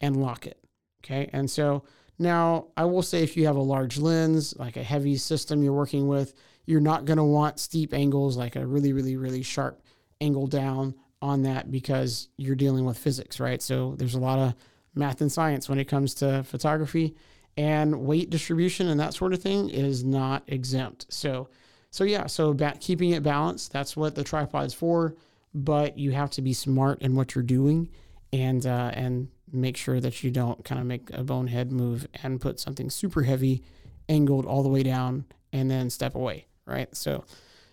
and 0.02 0.22
lock 0.22 0.46
it. 0.46 0.60
Okay. 1.04 1.30
And 1.32 1.50
so 1.50 1.84
now 2.20 2.68
I 2.78 2.86
will 2.86 3.02
say 3.02 3.24
if 3.24 3.36
you 3.38 3.46
have 3.48 3.56
a 3.56 3.62
large 3.62 3.98
lens, 3.98 4.54
like 4.58 4.78
a 4.78 4.84
heavy 4.84 5.18
system 5.18 5.64
you're 5.64 5.74
working 5.74 6.08
with, 6.08 6.34
you're 6.66 6.82
not 6.82 7.06
going 7.06 7.18
to 7.18 7.24
want 7.24 7.60
steep 7.60 7.94
angles, 7.94 8.38
like 8.38 8.56
a 8.56 8.66
really, 8.66 8.94
really, 8.94 9.18
really 9.18 9.42
sharp 9.42 9.82
angle 10.22 10.48
down 10.48 10.94
on 11.22 11.44
that 11.44 11.72
because 11.72 12.30
you're 12.38 12.56
dealing 12.56 12.86
with 12.86 12.98
physics, 12.98 13.40
right? 13.40 13.62
So 13.62 13.96
there's 13.98 14.16
a 14.16 14.20
lot 14.20 14.40
of 14.40 14.56
math 14.94 15.22
and 15.22 15.32
science 15.32 15.70
when 15.70 15.80
it 15.80 15.88
comes 15.88 16.14
to 16.16 16.44
photography 16.44 17.16
and 17.58 18.02
weight 18.02 18.30
distribution 18.30 18.88
and 18.88 19.00
that 19.00 19.14
sort 19.14 19.34
of 19.34 19.42
thing 19.42 19.70
is 19.70 20.04
not 20.04 20.44
exempt. 20.48 21.06
So, 21.10 21.50
so 21.90 22.04
yeah, 22.04 22.28
so 22.28 22.54
keeping 22.80 23.12
it 23.12 23.24
balanced, 23.24 23.74
that's 23.74 23.98
what 23.98 24.16
the 24.16 24.24
tripod's 24.24 24.74
for. 24.74 25.16
But 25.54 25.98
you 25.98 26.12
have 26.12 26.30
to 26.32 26.42
be 26.42 26.54
smart 26.54 27.02
in 27.02 27.16
what 27.16 27.34
you're 27.34 27.44
doing, 27.44 27.90
and 28.32 28.64
uh, 28.68 28.92
and 28.94 29.30
make 29.52 29.78
sure 29.78 30.00
that 30.00 30.24
you 30.24 30.32
don't 30.32 30.64
kind 30.64 30.80
of 30.80 30.88
make 30.88 31.10
a 31.12 31.24
bonehead 31.24 31.72
move 31.72 32.08
and 32.24 32.42
put 32.42 32.60
something 32.60 32.90
super 32.90 33.24
heavy, 33.24 33.64
angled 34.08 34.46
all 34.46 34.64
the 34.64 34.70
way 34.70 34.84
down, 34.84 35.26
and 35.52 35.70
then 35.70 35.90
step 35.90 36.16
away, 36.16 36.46
right? 36.66 36.96
So, 36.96 37.26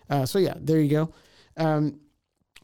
uh, 0.09 0.25
so 0.25 0.39
yeah, 0.39 0.55
there 0.57 0.79
you 0.79 0.89
go. 0.89 1.13
Um, 1.57 1.99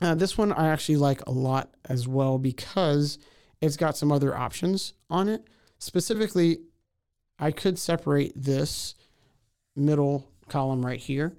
uh, 0.02 0.16
this 0.16 0.38
one 0.38 0.52
I 0.52 0.70
actually 0.70 0.98
like 0.98 1.26
a 1.26 1.32
lot 1.32 1.74
as 1.86 2.08
well 2.08 2.38
because 2.38 3.18
it's 3.62 3.78
got 3.78 3.98
some 3.98 4.12
other 4.12 4.36
options 4.36 4.94
on 5.10 5.30
it. 5.30 5.48
Specifically, 5.80 6.60
I 7.40 7.52
could 7.52 7.78
separate 7.80 8.34
this 8.36 8.96
middle 9.76 10.30
column 10.50 10.86
right 10.86 11.00
here 11.00 11.36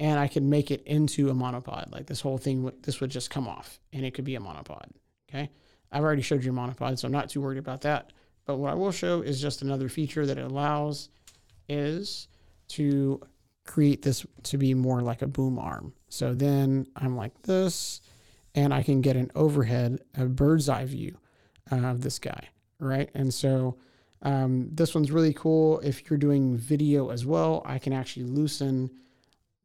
and 0.00 0.18
I 0.18 0.26
could 0.28 0.42
make 0.42 0.70
it 0.70 0.82
into 0.84 1.30
a 1.30 1.34
monopod. 1.34 1.92
Like 1.92 2.06
this 2.06 2.20
whole 2.20 2.38
thing, 2.38 2.70
this 2.82 3.00
would 3.00 3.10
just 3.10 3.30
come 3.30 3.46
off 3.46 3.78
and 3.92 4.04
it 4.04 4.14
could 4.14 4.24
be 4.24 4.34
a 4.34 4.40
monopod. 4.40 4.88
Okay. 5.30 5.50
I've 5.92 6.02
already 6.02 6.22
showed 6.22 6.44
you 6.44 6.52
monopod, 6.52 6.98
so 6.98 7.06
I'm 7.06 7.12
not 7.12 7.28
too 7.28 7.40
worried 7.40 7.58
about 7.58 7.82
that. 7.82 8.12
But 8.44 8.56
what 8.56 8.72
I 8.72 8.74
will 8.74 8.92
show 8.92 9.20
is 9.20 9.40
just 9.40 9.62
another 9.62 9.88
feature 9.88 10.26
that 10.26 10.38
it 10.38 10.44
allows 10.44 11.10
is 11.68 12.28
to 12.68 13.20
create 13.64 14.02
this 14.02 14.26
to 14.44 14.58
be 14.58 14.74
more 14.74 15.02
like 15.02 15.22
a 15.22 15.26
boom 15.26 15.58
arm. 15.58 15.92
So 16.08 16.34
then 16.34 16.86
I'm 16.96 17.16
like 17.16 17.42
this, 17.42 18.00
and 18.54 18.74
I 18.74 18.82
can 18.82 19.00
get 19.00 19.16
an 19.16 19.30
overhead, 19.34 20.00
a 20.16 20.24
bird's 20.24 20.68
eye 20.68 20.84
view 20.84 21.18
of 21.70 22.00
this 22.00 22.18
guy, 22.18 22.48
right? 22.78 23.10
And 23.14 23.32
so 23.32 23.76
um, 24.22 24.68
this 24.72 24.94
one's 24.94 25.10
really 25.10 25.32
cool. 25.32 25.80
If 25.80 26.08
you're 26.10 26.18
doing 26.18 26.56
video 26.56 27.10
as 27.10 27.24
well, 27.24 27.62
I 27.64 27.78
can 27.78 27.92
actually 27.92 28.24
loosen 28.24 28.90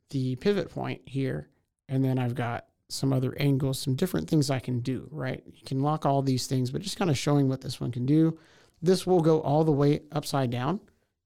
the 0.09 0.35
pivot 0.35 0.69
point 0.69 1.01
here, 1.05 1.49
and 1.89 2.03
then 2.03 2.17
I've 2.19 2.35
got 2.35 2.65
some 2.89 3.11
other 3.11 3.35
angles, 3.39 3.79
some 3.79 3.95
different 3.95 4.29
things 4.29 4.49
I 4.49 4.59
can 4.59 4.79
do, 4.79 5.07
right? 5.11 5.43
You 5.45 5.65
can 5.65 5.81
lock 5.81 6.05
all 6.05 6.21
these 6.21 6.47
things, 6.47 6.71
but 6.71 6.81
just 6.81 6.97
kind 6.97 7.11
of 7.11 7.17
showing 7.17 7.49
what 7.49 7.61
this 7.61 7.81
one 7.81 7.91
can 7.91 8.05
do. 8.05 8.37
This 8.81 9.05
will 9.05 9.21
go 9.21 9.41
all 9.41 9.63
the 9.63 9.71
way 9.71 10.01
upside 10.11 10.51
down. 10.51 10.79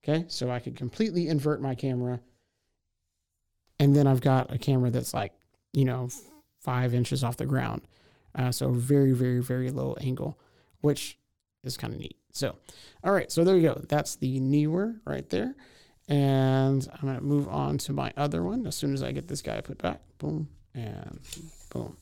Okay. 0.03 0.25
So 0.27 0.49
I 0.49 0.59
could 0.59 0.75
completely 0.75 1.27
invert 1.27 1.61
my 1.61 1.75
camera. 1.75 2.19
And 3.79 3.95
then 3.95 4.07
I've 4.07 4.21
got 4.21 4.53
a 4.53 4.57
camera 4.57 4.89
that's 4.89 5.13
like, 5.13 5.33
you 5.73 5.85
know, 5.85 6.09
five 6.59 6.93
inches 6.93 7.23
off 7.23 7.37
the 7.37 7.45
ground. 7.45 7.81
Uh, 8.33 8.51
so 8.51 8.71
very, 8.71 9.11
very, 9.11 9.41
very 9.41 9.69
low 9.69 9.95
angle, 10.01 10.39
which 10.79 11.19
is 11.63 11.77
kind 11.77 11.93
of 11.93 11.99
neat. 11.99 12.17
So, 12.31 12.55
all 13.03 13.11
right. 13.11 13.31
So 13.31 13.43
there 13.43 13.55
you 13.55 13.61
go. 13.61 13.81
That's 13.87 14.15
the 14.15 14.39
Neewer 14.39 14.95
right 15.05 15.29
there. 15.29 15.55
And 16.07 16.87
I'm 16.93 17.07
going 17.07 17.19
to 17.19 17.23
move 17.23 17.47
on 17.47 17.77
to 17.79 17.93
my 17.93 18.11
other 18.17 18.43
one 18.43 18.65
as 18.65 18.75
soon 18.75 18.93
as 18.93 19.03
I 19.03 19.11
get 19.11 19.27
this 19.27 19.41
guy 19.41 19.61
put 19.61 19.77
back. 19.77 20.01
Boom 20.17 20.47
and 20.73 21.19
boom. 21.71 21.97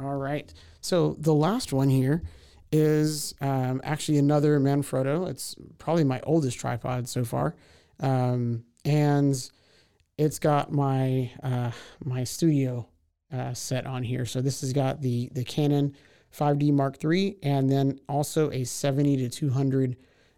All 0.00 0.16
right. 0.16 0.52
So 0.80 1.16
the 1.18 1.34
last 1.34 1.72
one 1.72 1.88
here 1.88 2.22
is 2.70 3.34
um, 3.40 3.80
actually 3.84 4.18
another 4.18 4.58
Manfrotto. 4.58 5.28
It's 5.28 5.54
probably 5.78 6.04
my 6.04 6.20
oldest 6.22 6.58
tripod 6.58 7.08
so 7.08 7.24
far. 7.24 7.54
Um, 8.00 8.64
and 8.84 9.36
it's 10.18 10.38
got 10.38 10.72
my 10.72 11.30
uh, 11.42 11.70
my 12.04 12.24
studio 12.24 12.88
uh, 13.32 13.54
set 13.54 13.86
on 13.86 14.02
here. 14.02 14.24
So 14.24 14.40
this 14.40 14.62
has 14.62 14.72
got 14.72 15.02
the 15.02 15.28
the 15.32 15.44
Canon 15.44 15.94
5D 16.36 16.72
Mark 16.72 17.02
III 17.04 17.36
and 17.42 17.70
then 17.70 18.00
also 18.08 18.50
a 18.50 18.64
70 18.64 19.18
to 19.18 19.28
200 19.28 19.96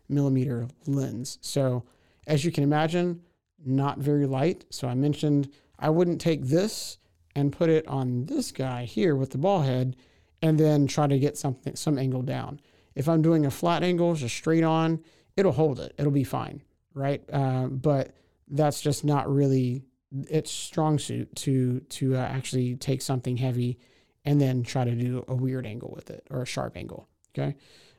millimeter 0.08 0.68
lens. 0.86 1.38
So 1.40 1.84
as 2.26 2.44
you 2.44 2.50
can 2.50 2.64
imagine, 2.64 3.22
not 3.64 3.98
very 3.98 4.26
light. 4.26 4.64
So 4.70 4.88
I 4.88 4.94
mentioned 4.94 5.50
I 5.78 5.90
wouldn't 5.90 6.20
take 6.20 6.42
this 6.42 6.98
and 7.35 7.53
put 7.53 7.69
it 7.69 7.87
on 7.88 8.26
this 8.26 8.53
guy 8.53 8.85
here 8.85 9.17
with 9.17 9.31
the 9.31 9.38
ball 9.38 9.62
head 9.62 9.97
and 10.43 10.59
then 10.59 10.87
try 10.87 11.07
to 11.07 11.19
get 11.19 11.37
something 11.37 11.75
some 11.75 11.99
angle 11.99 12.23
down. 12.23 12.61
If 12.95 13.09
I'm 13.09 13.23
doing 13.23 13.45
a 13.47 13.50
flat 13.50 13.83
angle, 13.83 14.14
just 14.14 14.37
straight 14.37 14.62
on, 14.62 15.03
it'll 15.37 15.53
hold 15.53 15.81
it. 15.81 15.95
It'll 15.99 16.12
be 16.12 16.25
fine, 16.25 16.62
right? 16.95 17.23
Uh, 17.33 17.67
but 17.67 18.14
that's 18.49 18.81
just 18.81 19.05
not 19.05 19.33
really 19.33 19.85
its 20.31 20.50
strong 20.50 20.99
suit 20.99 21.35
to 21.35 21.81
to 21.81 22.14
uh, 22.14 22.21
actually 22.21 22.76
take 22.76 23.03
something 23.03 23.37
heavy 23.37 23.79
and 24.25 24.41
then 24.41 24.62
try 24.62 24.85
to 24.85 24.95
do 24.95 25.25
a 25.29 25.35
weird 25.35 25.67
angle 25.67 25.93
with 25.95 26.11
it 26.11 26.26
or 26.31 26.43
a 26.43 26.47
sharp 26.47 26.76
angle. 26.76 27.09
Okay, 27.37 27.57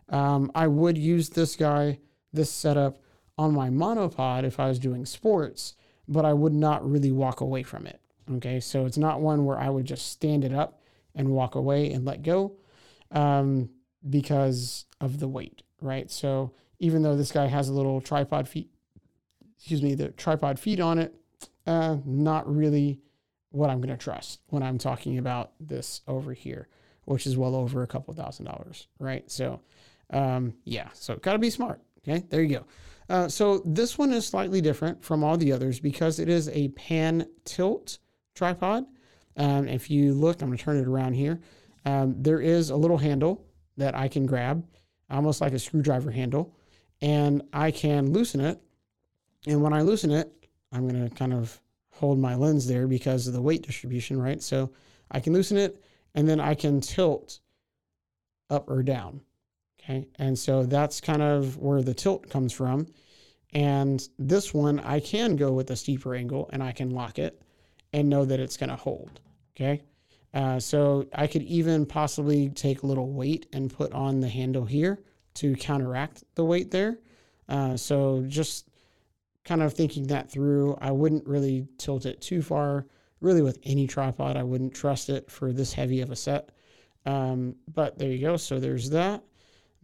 um, 0.09 0.51
I 0.55 0.67
would 0.67 0.97
use 0.97 1.29
this 1.29 1.55
guy, 1.55 1.99
this 2.31 2.51
setup 2.51 3.01
on 3.37 3.53
my 3.53 3.69
monopod 3.69 4.43
if 4.43 4.59
I 4.59 4.67
was 4.67 4.79
doing 4.79 5.05
sports, 5.05 5.75
but 6.07 6.23
I 6.23 6.33
would 6.33 6.53
not 6.53 6.89
really 6.89 7.11
walk 7.11 7.41
away 7.41 7.63
from 7.63 7.85
it. 7.85 7.99
Okay, 8.33 8.59
so 8.59 8.85
it's 8.85 8.97
not 8.97 9.21
one 9.21 9.45
where 9.45 9.59
I 9.59 9.69
would 9.69 9.85
just 9.85 10.11
stand 10.11 10.43
it 10.43 10.53
up 10.53 10.81
and 11.13 11.29
walk 11.29 11.55
away 11.55 11.91
and 11.91 12.05
let 12.05 12.23
go 12.23 12.57
um, 13.11 13.69
because 14.09 14.85
of 14.99 15.19
the 15.19 15.27
weight, 15.27 15.61
right? 15.81 16.09
So 16.09 16.53
even 16.79 17.03
though 17.03 17.15
this 17.15 17.31
guy 17.31 17.45
has 17.47 17.69
a 17.69 17.73
little 17.73 18.01
tripod 18.01 18.47
feet, 18.47 18.69
excuse 19.57 19.81
me, 19.81 19.93
the 19.95 20.09
tripod 20.09 20.59
feet 20.59 20.79
on 20.79 20.99
it, 20.99 21.13
uh, 21.67 21.97
not 22.05 22.53
really 22.53 22.99
what 23.49 23.69
I'm 23.69 23.79
going 23.79 23.95
to 23.95 24.03
trust 24.03 24.41
when 24.47 24.63
I'm 24.63 24.77
talking 24.77 25.17
about 25.17 25.51
this 25.59 26.01
over 26.07 26.33
here, 26.33 26.67
which 27.05 27.25
is 27.25 27.37
well 27.37 27.55
over 27.55 27.83
a 27.83 27.87
couple 27.87 28.13
thousand 28.13 28.45
dollars, 28.45 28.87
right? 28.99 29.29
So, 29.31 29.61
um, 30.09 30.55
yeah, 30.65 30.89
so 30.93 31.15
got 31.15 31.33
to 31.33 31.39
be 31.39 31.49
smart. 31.49 31.81
Okay, 32.07 32.23
there 32.29 32.41
you 32.41 32.57
go. 32.57 32.65
Uh, 33.07 33.27
so 33.27 33.61
this 33.65 33.97
one 33.97 34.11
is 34.11 34.25
slightly 34.25 34.61
different 34.61 35.03
from 35.03 35.23
all 35.23 35.37
the 35.37 35.51
others 35.51 35.79
because 35.79 36.19
it 36.19 36.27
is 36.27 36.49
a 36.49 36.69
pan 36.69 37.27
tilt 37.45 37.99
tripod. 38.35 38.85
Um, 39.37 39.67
if 39.67 39.89
you 39.89 40.13
look, 40.13 40.41
I'm 40.41 40.49
going 40.49 40.57
to 40.57 40.63
turn 40.63 40.77
it 40.77 40.87
around 40.87 41.13
here. 41.13 41.39
Um, 41.85 42.15
there 42.21 42.39
is 42.39 42.69
a 42.69 42.75
little 42.75 42.97
handle 42.97 43.45
that 43.77 43.95
I 43.95 44.07
can 44.07 44.25
grab, 44.25 44.65
almost 45.09 45.41
like 45.41 45.53
a 45.53 45.59
screwdriver 45.59 46.11
handle, 46.11 46.55
and 47.01 47.41
I 47.51 47.71
can 47.71 48.13
loosen 48.13 48.41
it. 48.41 48.61
And 49.47 49.61
when 49.61 49.73
I 49.73 49.81
loosen 49.81 50.11
it, 50.11 50.31
I'm 50.71 50.87
going 50.87 51.09
to 51.09 51.15
kind 51.15 51.33
of 51.33 51.59
hold 51.91 52.19
my 52.19 52.35
lens 52.35 52.67
there 52.67 52.87
because 52.87 53.27
of 53.27 53.33
the 53.33 53.41
weight 53.41 53.61
distribution, 53.61 54.21
right? 54.21 54.41
So 54.41 54.71
I 55.11 55.19
can 55.19 55.33
loosen 55.33 55.57
it 55.57 55.81
and 56.13 56.27
then 56.27 56.39
I 56.39 56.55
can 56.55 56.81
tilt 56.81 57.39
up 58.49 58.69
or 58.69 58.83
down. 58.83 59.21
Okay. 59.79 60.07
And 60.17 60.37
so 60.37 60.65
that's 60.65 60.99
kind 60.99 61.21
of 61.21 61.57
where 61.57 61.81
the 61.81 61.93
tilt 61.93 62.29
comes 62.29 62.51
from. 62.51 62.87
And 63.53 64.05
this 64.19 64.53
one, 64.53 64.79
I 64.79 64.99
can 64.99 65.35
go 65.35 65.53
with 65.53 65.69
a 65.71 65.75
steeper 65.75 66.15
angle 66.15 66.49
and 66.51 66.61
I 66.61 66.71
can 66.71 66.89
lock 66.89 67.19
it 67.19 67.41
and 67.95 68.09
know 68.09 68.25
that 68.25 68.41
it's 68.41 68.57
going 68.57 68.69
to 68.69 68.75
hold. 68.75 69.21
Okay. 69.55 69.81
Uh, 70.33 70.59
so 70.59 71.07
I 71.15 71.27
could 71.27 71.43
even 71.43 71.85
possibly 71.85 72.49
take 72.49 72.83
a 72.83 72.85
little 72.85 73.09
weight 73.09 73.45
and 73.53 73.73
put 73.73 73.93
on 73.93 74.19
the 74.19 74.27
handle 74.27 74.65
here 74.65 74.99
to 75.35 75.55
counteract 75.55 76.25
the 76.35 76.43
weight 76.43 76.71
there. 76.71 76.99
Uh, 77.47 77.77
so 77.77 78.25
just 78.27 78.67
kind 79.45 79.63
of 79.63 79.73
thinking 79.73 80.07
that 80.07 80.29
through, 80.29 80.77
I 80.81 80.91
wouldn't 80.91 81.25
really 81.25 81.69
tilt 81.77 82.05
it 82.05 82.19
too 82.19 82.41
far. 82.41 82.85
Really, 83.21 83.41
with 83.41 83.59
any 83.63 83.87
tripod, 83.87 84.35
I 84.35 84.43
wouldn't 84.43 84.75
trust 84.75 85.09
it 85.09 85.31
for 85.31 85.53
this 85.53 85.71
heavy 85.71 86.01
of 86.01 86.11
a 86.11 86.17
set. 86.17 86.49
Um, 87.05 87.55
but 87.73 87.97
there 87.97 88.11
you 88.11 88.19
go. 88.19 88.35
So 88.35 88.59
there's 88.59 88.89
that. 88.89 89.23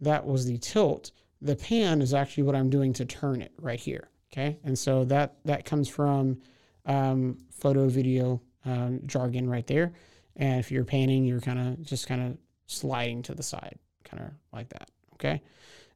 That 0.00 0.26
was 0.26 0.44
the 0.44 0.58
tilt. 0.58 1.12
The 1.40 1.56
pan 1.56 2.02
is 2.02 2.12
actually 2.12 2.42
what 2.42 2.56
I'm 2.56 2.68
doing 2.68 2.92
to 2.94 3.06
turn 3.06 3.40
it 3.40 3.52
right 3.58 3.80
here. 3.80 4.10
Okay. 4.30 4.58
And 4.64 4.78
so 4.78 5.04
that 5.06 5.36
that 5.46 5.64
comes 5.64 5.88
from 5.88 6.42
um, 6.86 7.38
photo 7.50 7.88
video 7.88 8.40
um, 8.64 9.00
jargon 9.06 9.48
right 9.48 9.66
there. 9.66 9.92
And 10.36 10.60
if 10.60 10.70
you're 10.70 10.84
panning, 10.84 11.24
you're 11.24 11.40
kind 11.40 11.58
of 11.58 11.82
just 11.82 12.06
kind 12.06 12.22
of 12.22 12.38
sliding 12.66 13.22
to 13.22 13.34
the 13.34 13.42
side, 13.42 13.78
kind 14.04 14.22
of 14.22 14.30
like 14.52 14.68
that. 14.70 14.88
Okay. 15.14 15.42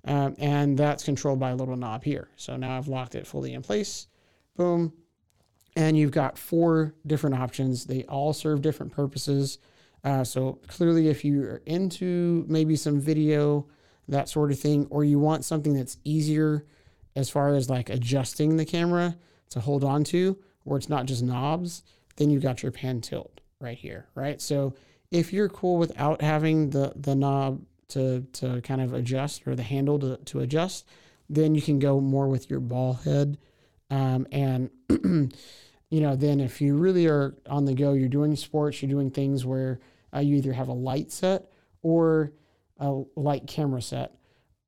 Um, 0.04 0.34
and 0.38 0.78
that's 0.78 1.04
controlled 1.04 1.40
by 1.40 1.50
a 1.50 1.56
little 1.56 1.76
knob 1.76 2.04
here. 2.04 2.28
So 2.36 2.56
now 2.56 2.76
I've 2.76 2.88
locked 2.88 3.14
it 3.14 3.26
fully 3.26 3.54
in 3.54 3.62
place. 3.62 4.06
Boom. 4.56 4.92
And 5.74 5.96
you've 5.96 6.12
got 6.12 6.38
four 6.38 6.94
different 7.06 7.36
options. 7.36 7.86
They 7.86 8.04
all 8.04 8.32
serve 8.32 8.62
different 8.62 8.92
purposes. 8.92 9.58
Uh, 10.04 10.22
so 10.22 10.60
clearly, 10.68 11.08
if 11.08 11.24
you're 11.24 11.62
into 11.66 12.44
maybe 12.48 12.76
some 12.76 13.00
video, 13.00 13.66
that 14.08 14.28
sort 14.28 14.52
of 14.52 14.58
thing, 14.58 14.86
or 14.90 15.04
you 15.04 15.18
want 15.18 15.44
something 15.44 15.74
that's 15.74 15.98
easier 16.04 16.64
as 17.16 17.28
far 17.28 17.54
as 17.54 17.68
like 17.68 17.90
adjusting 17.90 18.56
the 18.56 18.64
camera 18.64 19.16
to 19.50 19.60
hold 19.60 19.82
on 19.82 20.04
to, 20.04 20.38
where 20.66 20.76
it's 20.76 20.88
not 20.88 21.06
just 21.06 21.22
knobs, 21.22 21.82
then 22.16 22.28
you 22.28 22.40
got 22.40 22.62
your 22.62 22.72
pan 22.72 23.00
tilt 23.00 23.40
right 23.60 23.78
here, 23.78 24.06
right? 24.14 24.40
So 24.40 24.74
if 25.10 25.32
you're 25.32 25.48
cool 25.48 25.78
without 25.78 26.20
having 26.20 26.70
the 26.70 26.92
the 26.96 27.14
knob 27.14 27.62
to 27.88 28.22
to 28.34 28.60
kind 28.62 28.80
of 28.80 28.92
adjust 28.92 29.46
or 29.46 29.54
the 29.54 29.62
handle 29.62 29.98
to, 30.00 30.16
to 30.16 30.40
adjust, 30.40 30.86
then 31.30 31.54
you 31.54 31.62
can 31.62 31.78
go 31.78 32.00
more 32.00 32.28
with 32.28 32.50
your 32.50 32.60
ball 32.60 32.94
head. 32.94 33.38
Um, 33.90 34.26
and 34.32 34.70
you 34.88 36.00
know, 36.00 36.16
then 36.16 36.40
if 36.40 36.60
you 36.60 36.76
really 36.76 37.06
are 37.06 37.36
on 37.48 37.64
the 37.64 37.74
go, 37.74 37.92
you're 37.92 38.08
doing 38.08 38.34
sports, 38.34 38.82
you're 38.82 38.90
doing 38.90 39.10
things 39.10 39.46
where 39.46 39.78
uh, 40.12 40.18
you 40.18 40.36
either 40.36 40.52
have 40.52 40.68
a 40.68 40.72
light 40.72 41.12
set 41.12 41.52
or 41.82 42.32
a 42.78 43.02
light 43.14 43.46
camera 43.46 43.80
set, 43.80 44.16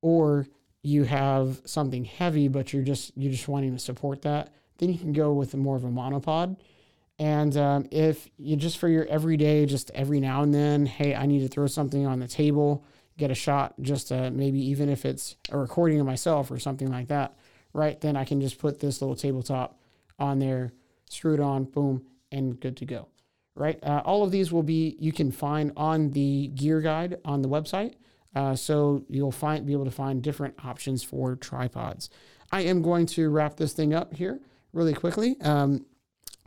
or 0.01 0.47
you 0.81 1.03
have 1.03 1.61
something 1.65 2.05
heavy, 2.05 2.47
but 2.47 2.71
you're 2.71 2.83
just 2.83 3.11
you're 3.17 3.31
just 3.31 3.49
wanting 3.49 3.73
to 3.73 3.79
support 3.79 4.21
that. 4.21 4.53
Then 4.79 4.89
you 4.89 4.97
can 4.97 5.13
go 5.13 5.33
with 5.33 5.53
more 5.55 5.75
of 5.75 5.83
a 5.83 5.89
monopod. 5.89 6.57
And 7.19 7.55
um, 7.57 7.85
if 7.91 8.29
you 8.37 8.55
just 8.55 8.77
for 8.77 8.87
your 8.87 9.05
everyday, 9.05 9.65
just 9.65 9.91
every 9.93 10.21
now 10.21 10.41
and 10.41 10.53
then, 10.53 10.85
hey, 10.85 11.13
I 11.13 11.25
need 11.25 11.41
to 11.41 11.49
throw 11.49 11.67
something 11.67 12.07
on 12.07 12.19
the 12.19 12.27
table, 12.27 12.85
get 13.17 13.29
a 13.29 13.35
shot, 13.35 13.73
just 13.81 14.11
uh, 14.11 14.31
maybe 14.33 14.65
even 14.69 14.89
if 14.89 15.05
it's 15.05 15.35
a 15.49 15.57
recording 15.57 15.99
of 15.99 16.05
myself 16.05 16.49
or 16.49 16.57
something 16.59 16.89
like 16.89 17.09
that, 17.09 17.35
right? 17.73 17.99
Then 17.99 18.15
I 18.15 18.23
can 18.23 18.39
just 18.39 18.57
put 18.57 18.79
this 18.79 19.01
little 19.01 19.17
tabletop 19.17 19.77
on 20.17 20.39
there, 20.39 20.71
screw 21.09 21.33
it 21.33 21.41
on, 21.41 21.65
boom, 21.65 22.05
and 22.31 22.57
good 22.57 22.77
to 22.77 22.85
go, 22.85 23.09
right? 23.53 23.77
Uh, 23.83 24.01
all 24.05 24.23
of 24.23 24.31
these 24.31 24.53
will 24.53 24.63
be 24.63 24.95
you 24.97 25.11
can 25.11 25.29
find 25.29 25.73
on 25.75 26.11
the 26.11 26.47
gear 26.55 26.79
guide 26.79 27.17
on 27.25 27.41
the 27.41 27.49
website. 27.49 27.95
Uh, 28.33 28.55
so 28.55 29.03
you'll 29.09 29.31
find 29.31 29.65
be 29.65 29.73
able 29.73 29.85
to 29.85 29.91
find 29.91 30.21
different 30.21 30.53
options 30.63 31.03
for 31.03 31.35
tripods. 31.35 32.09
I 32.51 32.61
am 32.61 32.81
going 32.81 33.07
to 33.07 33.29
wrap 33.29 33.57
this 33.57 33.73
thing 33.73 33.93
up 33.93 34.13
here 34.13 34.39
really 34.73 34.93
quickly. 34.93 35.39
Um, 35.41 35.85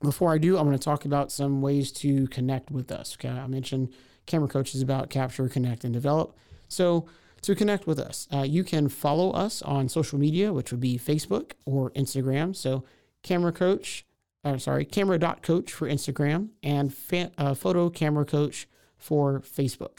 before 0.03 0.33
I 0.33 0.39
do, 0.39 0.57
I'm 0.59 0.67
going 0.67 0.79
to 0.79 0.85
talk 0.85 1.05
about 1.05 1.31
some 1.31 1.63
ways 1.63 1.93
to 1.93 2.27
connect 2.29 2.71
with 2.71 2.91
us. 2.91 3.17
Okay, 3.19 3.29
I 3.29 3.47
mentioned 3.47 3.93
Camera 4.27 4.49
Coach 4.49 4.75
is 4.75 4.83
about 4.83 5.11
capture, 5.11 5.49
connect, 5.49 5.85
and 5.85 5.93
develop. 5.93 6.37
So 6.69 7.07
to 7.43 7.55
connect 7.55 7.87
with 7.87 7.99
us, 7.99 8.29
uh, 8.33 8.43
you 8.43 8.65
can 8.65 8.89
follow 8.89 9.31
us 9.33 9.63
on 9.63 9.89
social 9.89 10.19
media, 10.19 10.53
which 10.53 10.71
would 10.71 10.81
be 10.81 10.99
Facebook 10.99 11.53
or 11.65 11.91
Instagram. 11.91 12.55
So 12.55 12.85
Camera 13.23 13.53
Coach, 13.53 14.05
uh, 14.45 14.59
sorry, 14.59 14.85
Camera 14.85 15.19
Coach 15.43 15.73
for 15.73 15.89
Instagram 15.89 16.51
and 16.63 16.95
uh, 17.39 17.55
Photo 17.55 17.91
Camera 17.91 18.25
Coach 18.25 18.69
for 18.97 19.41
Facebook. 19.41 19.99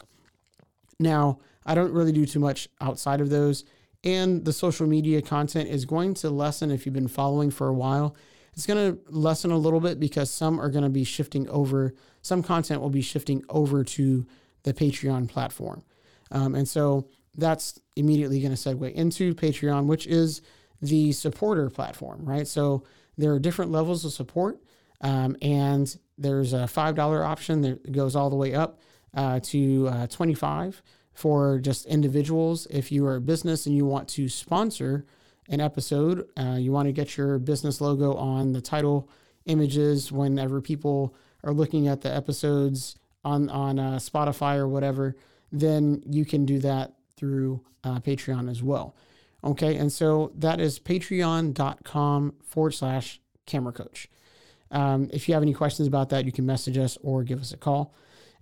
Now, 0.98 1.38
I 1.66 1.74
don't 1.74 1.92
really 1.92 2.12
do 2.12 2.26
too 2.26 2.40
much 2.40 2.68
outside 2.80 3.20
of 3.20 3.30
those. 3.30 3.64
And 4.04 4.44
the 4.44 4.52
social 4.52 4.86
media 4.86 5.22
content 5.22 5.68
is 5.68 5.84
going 5.84 6.14
to 6.14 6.30
lessen 6.30 6.70
if 6.70 6.84
you've 6.86 6.94
been 6.94 7.08
following 7.08 7.50
for 7.50 7.68
a 7.68 7.74
while 7.74 8.14
it's 8.54 8.66
going 8.66 8.92
to 8.92 9.00
lessen 9.10 9.50
a 9.50 9.58
little 9.58 9.80
bit 9.80 9.98
because 9.98 10.30
some 10.30 10.60
are 10.60 10.68
going 10.68 10.84
to 10.84 10.90
be 10.90 11.04
shifting 11.04 11.48
over, 11.48 11.94
some 12.22 12.42
content 12.42 12.80
will 12.80 12.90
be 12.90 13.02
shifting 13.02 13.44
over 13.48 13.82
to 13.84 14.26
the 14.62 14.72
Patreon 14.72 15.28
platform. 15.28 15.82
Um, 16.30 16.54
and 16.54 16.66
so 16.66 17.08
that's 17.36 17.78
immediately 17.96 18.40
going 18.40 18.54
to 18.54 18.58
segue 18.58 18.92
into 18.92 19.34
Patreon, 19.34 19.86
which 19.86 20.06
is 20.06 20.40
the 20.80 21.12
supporter 21.12 21.68
platform, 21.68 22.24
right? 22.24 22.46
So 22.46 22.84
there 23.18 23.32
are 23.32 23.38
different 23.38 23.72
levels 23.72 24.04
of 24.04 24.12
support, 24.12 24.60
um, 25.00 25.36
and 25.42 25.94
there's 26.16 26.52
a 26.52 26.68
$5 26.68 27.24
option 27.24 27.60
that 27.62 27.90
goes 27.90 28.14
all 28.14 28.30
the 28.30 28.36
way 28.36 28.54
up 28.54 28.78
uh, 29.14 29.40
to 29.40 29.88
uh, 29.88 30.06
25 30.06 30.80
for 31.14 31.58
just 31.58 31.86
individuals. 31.86 32.66
If 32.70 32.92
you 32.92 33.06
are 33.06 33.16
a 33.16 33.20
business 33.20 33.66
and 33.66 33.74
you 33.74 33.86
want 33.86 34.08
to 34.10 34.28
sponsor 34.28 35.06
an 35.48 35.60
episode. 35.60 36.28
Uh, 36.36 36.56
you 36.58 36.72
want 36.72 36.86
to 36.86 36.92
get 36.92 37.16
your 37.16 37.38
business 37.38 37.80
logo 37.80 38.14
on 38.14 38.52
the 38.52 38.60
title 38.60 39.08
images 39.46 40.10
whenever 40.10 40.60
people 40.60 41.14
are 41.42 41.52
looking 41.52 41.88
at 41.88 42.00
the 42.00 42.14
episodes 42.14 42.96
on 43.24 43.48
on 43.50 43.78
uh, 43.78 43.96
Spotify 43.96 44.56
or 44.56 44.68
whatever. 44.68 45.16
Then 45.52 46.02
you 46.06 46.24
can 46.24 46.46
do 46.46 46.58
that 46.60 46.94
through 47.16 47.60
uh, 47.84 48.00
Patreon 48.00 48.50
as 48.50 48.62
well. 48.62 48.96
Okay, 49.42 49.76
and 49.76 49.92
so 49.92 50.32
that 50.36 50.58
is 50.58 50.78
patreon.com 50.78 52.34
forward 52.42 52.72
slash 52.72 53.20
camera 53.44 53.72
coach. 53.72 54.08
Um, 54.70 55.10
if 55.12 55.28
you 55.28 55.34
have 55.34 55.42
any 55.42 55.52
questions 55.52 55.86
about 55.86 56.08
that, 56.08 56.24
you 56.24 56.32
can 56.32 56.46
message 56.46 56.78
us 56.78 56.96
or 57.02 57.22
give 57.22 57.40
us 57.40 57.52
a 57.52 57.58
call. 57.58 57.94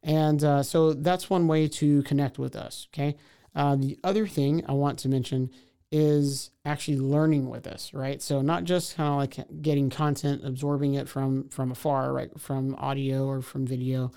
And 0.02 0.42
uh, 0.42 0.62
so 0.62 0.92
that's 0.92 1.30
one 1.30 1.46
way 1.46 1.68
to 1.68 2.02
connect 2.02 2.38
with 2.38 2.56
us. 2.56 2.88
Okay. 2.92 3.16
Uh, 3.54 3.76
the 3.76 3.98
other 4.02 4.26
thing 4.26 4.64
I 4.66 4.72
want 4.72 4.98
to 5.00 5.08
mention 5.08 5.50
is 5.90 6.50
actually 6.64 6.98
learning 6.98 7.50
with 7.50 7.66
us, 7.66 7.92
right? 7.92 8.20
So 8.22 8.40
not 8.40 8.64
just 8.64 8.96
kind 8.96 9.10
of 9.10 9.16
like 9.16 9.62
getting 9.62 9.90
content, 9.90 10.40
absorbing 10.44 10.94
it 10.94 11.06
from 11.08 11.50
from 11.50 11.70
afar, 11.70 12.12
right, 12.12 12.30
from 12.40 12.74
audio 12.76 13.26
or 13.26 13.42
from 13.42 13.66
video, 13.66 14.10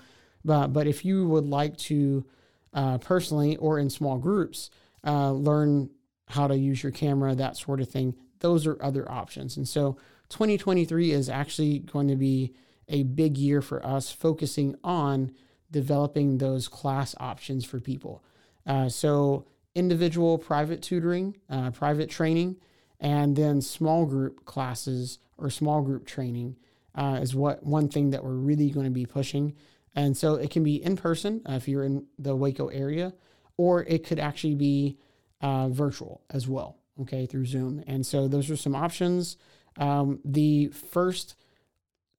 but 0.44 0.68
but 0.68 0.86
if 0.86 1.04
you 1.04 1.28
would 1.28 1.46
like 1.46 1.76
to 1.78 2.24
uh, 2.72 2.98
personally 2.98 3.56
or 3.56 3.78
in 3.78 3.90
small 3.90 4.16
groups 4.16 4.70
uh, 5.04 5.30
learn 5.32 5.90
how 6.28 6.46
to 6.46 6.56
use 6.56 6.82
your 6.82 6.92
camera, 6.92 7.34
that 7.34 7.56
sort 7.56 7.80
of 7.80 7.88
thing, 7.88 8.14
those 8.40 8.66
are 8.66 8.82
other 8.82 9.10
options. 9.10 9.56
And 9.56 9.68
so 9.68 9.96
2023 10.30 11.12
is 11.12 11.28
actually 11.28 11.80
going 11.80 12.08
to 12.08 12.16
be 12.16 12.54
a 12.88 13.02
big 13.02 13.36
year 13.36 13.60
for 13.60 13.84
us, 13.84 14.10
focusing 14.10 14.76
on 14.82 15.32
developing 15.70 16.38
those 16.38 16.68
class 16.68 17.14
options 17.18 17.64
for 17.64 17.80
people. 17.80 18.22
Uh, 18.66 18.88
so 18.88 19.46
individual 19.74 20.38
private 20.38 20.82
tutoring, 20.82 21.36
uh, 21.50 21.70
private 21.70 22.08
training, 22.10 22.56
and 23.00 23.36
then 23.36 23.60
small 23.60 24.06
group 24.06 24.44
classes 24.44 25.18
or 25.38 25.50
small 25.50 25.82
group 25.82 26.06
training 26.06 26.56
uh, 26.94 27.18
is 27.20 27.34
what 27.34 27.62
one 27.62 27.88
thing 27.88 28.10
that 28.10 28.24
we're 28.24 28.30
really 28.32 28.70
going 28.70 28.86
to 28.86 28.90
be 28.90 29.06
pushing. 29.06 29.54
And 29.94 30.16
so 30.16 30.34
it 30.34 30.50
can 30.50 30.62
be 30.62 30.82
in 30.82 30.96
person 30.96 31.42
uh, 31.48 31.52
if 31.52 31.68
you're 31.68 31.84
in 31.84 32.06
the 32.18 32.34
Waco 32.34 32.68
area, 32.68 33.14
or 33.56 33.82
it 33.84 34.06
could 34.06 34.18
actually 34.18 34.54
be 34.54 34.98
uh, 35.40 35.68
virtual 35.68 36.22
as 36.30 36.48
well, 36.48 36.78
okay, 37.02 37.26
through 37.26 37.46
Zoom. 37.46 37.82
And 37.86 38.04
so 38.04 38.28
those 38.28 38.50
are 38.50 38.56
some 38.56 38.74
options. 38.74 39.36
Um, 39.78 40.20
the 40.24 40.68
first 40.68 41.36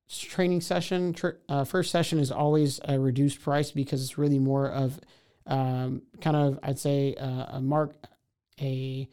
training 0.09 0.61
session, 0.61 1.15
uh, 1.49 1.63
first 1.63 1.91
session 1.91 2.19
is 2.19 2.31
always 2.31 2.79
a 2.85 2.99
reduced 2.99 3.41
price 3.41 3.71
because 3.71 4.01
it's 4.03 4.17
really 4.17 4.39
more 4.39 4.69
of 4.69 4.99
um, 5.45 6.01
kind 6.21 6.35
of 6.35 6.59
I'd 6.63 6.79
say 6.79 7.15
uh, 7.15 7.57
a 7.57 7.61
mark 7.61 7.95
a 8.59 9.07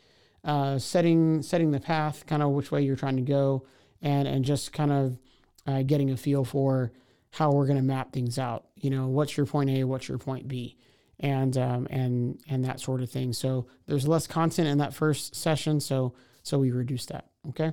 uh, 0.45 0.79
setting 0.79 1.43
setting 1.43 1.71
the 1.71 1.81
path, 1.81 2.27
kind 2.27 2.43
of 2.43 2.51
which 2.51 2.71
way 2.71 2.83
you're 2.83 2.97
trying 2.97 3.17
to 3.17 3.23
go, 3.23 3.67
and 4.03 4.29
and 4.29 4.45
just 4.45 4.73
kind 4.73 4.93
of 4.93 5.19
uh, 5.67 5.83
getting 5.83 6.11
a 6.11 6.17
feel 6.17 6.45
for 6.45 6.93
how 7.31 7.51
we're 7.51 7.67
going 7.67 7.79
to 7.79 7.83
map 7.83 8.13
things 8.13 8.39
out. 8.39 8.67
You 8.77 8.91
know, 8.91 9.09
what's 9.09 9.37
your 9.37 9.47
point 9.47 9.71
A, 9.71 9.85
what's 9.85 10.09
your 10.09 10.19
point 10.19 10.47
B, 10.47 10.77
and 11.19 11.57
um, 11.57 11.87
and 11.91 12.41
and 12.49 12.65
that 12.65 12.81
sort 12.81 13.03
of 13.03 13.11
thing. 13.11 13.33
So 13.33 13.67
there's 13.87 14.07
less 14.07 14.27
content 14.27 14.69
in 14.69 14.79
that 14.79 14.95
first 14.95 15.35
session, 15.35 15.81
so 15.81 16.15
so 16.43 16.59
we 16.59 16.71
reduce 16.71 17.07
that. 17.07 17.27
Okay, 17.51 17.73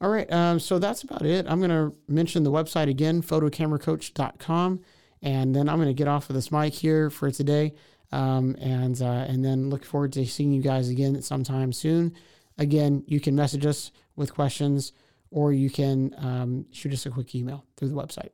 all 0.00 0.10
right. 0.10 0.30
Um, 0.32 0.58
so 0.58 0.78
that's 0.78 1.02
about 1.02 1.26
it. 1.26 1.46
I'm 1.48 1.58
going 1.58 1.70
to 1.70 1.94
mention 2.08 2.42
the 2.42 2.50
website 2.50 2.88
again, 2.88 3.22
photocameracoach.com, 3.22 4.80
and 5.22 5.54
then 5.54 5.68
I'm 5.68 5.76
going 5.76 5.88
to 5.88 5.94
get 5.94 6.08
off 6.08 6.30
of 6.30 6.34
this 6.34 6.50
mic 6.50 6.72
here 6.72 7.10
for 7.10 7.30
today. 7.30 7.74
Um, 8.12 8.56
and 8.60 9.00
uh, 9.00 9.24
and 9.28 9.44
then 9.44 9.70
look 9.70 9.84
forward 9.84 10.12
to 10.14 10.26
seeing 10.26 10.52
you 10.52 10.62
guys 10.62 10.88
again 10.88 11.20
sometime 11.22 11.72
soon. 11.72 12.14
Again, 12.58 13.04
you 13.06 13.20
can 13.20 13.36
message 13.36 13.64
us 13.64 13.92
with 14.16 14.34
questions, 14.34 14.92
or 15.30 15.52
you 15.52 15.70
can 15.70 16.14
um, 16.18 16.66
shoot 16.72 16.92
us 16.92 17.06
a 17.06 17.10
quick 17.10 17.34
email 17.34 17.64
through 17.76 17.88
the 17.88 17.94
website. 17.94 18.30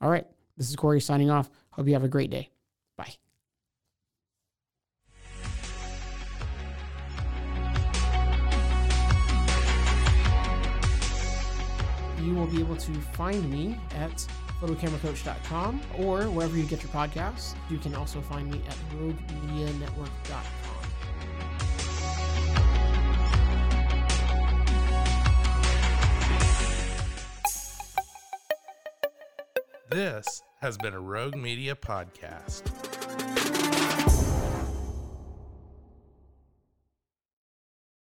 All 0.00 0.10
right, 0.10 0.26
this 0.56 0.70
is 0.70 0.76
Corey 0.76 1.00
signing 1.00 1.30
off. 1.30 1.50
Hope 1.70 1.86
you 1.86 1.92
have 1.92 2.04
a 2.04 2.08
great 2.08 2.30
day. 2.30 2.48
Bye. 2.96 3.27
You 12.28 12.34
will 12.34 12.46
be 12.46 12.60
able 12.60 12.76
to 12.76 12.92
find 12.92 13.50
me 13.50 13.80
at 13.94 14.26
photocameracoach.com 14.60 15.80
or 15.98 16.24
wherever 16.24 16.54
you 16.58 16.64
get 16.64 16.82
your 16.82 16.92
podcasts. 16.92 17.54
You 17.70 17.78
can 17.78 17.94
also 17.94 18.20
find 18.20 18.50
me 18.50 18.60
at 18.68 18.76
roguemedianetwork.com. 18.98 20.42
This 29.88 30.42
has 30.60 30.76
been 30.76 30.92
a 30.92 31.00
Rogue 31.00 31.34
Media 31.34 31.74
podcast. 31.74 33.57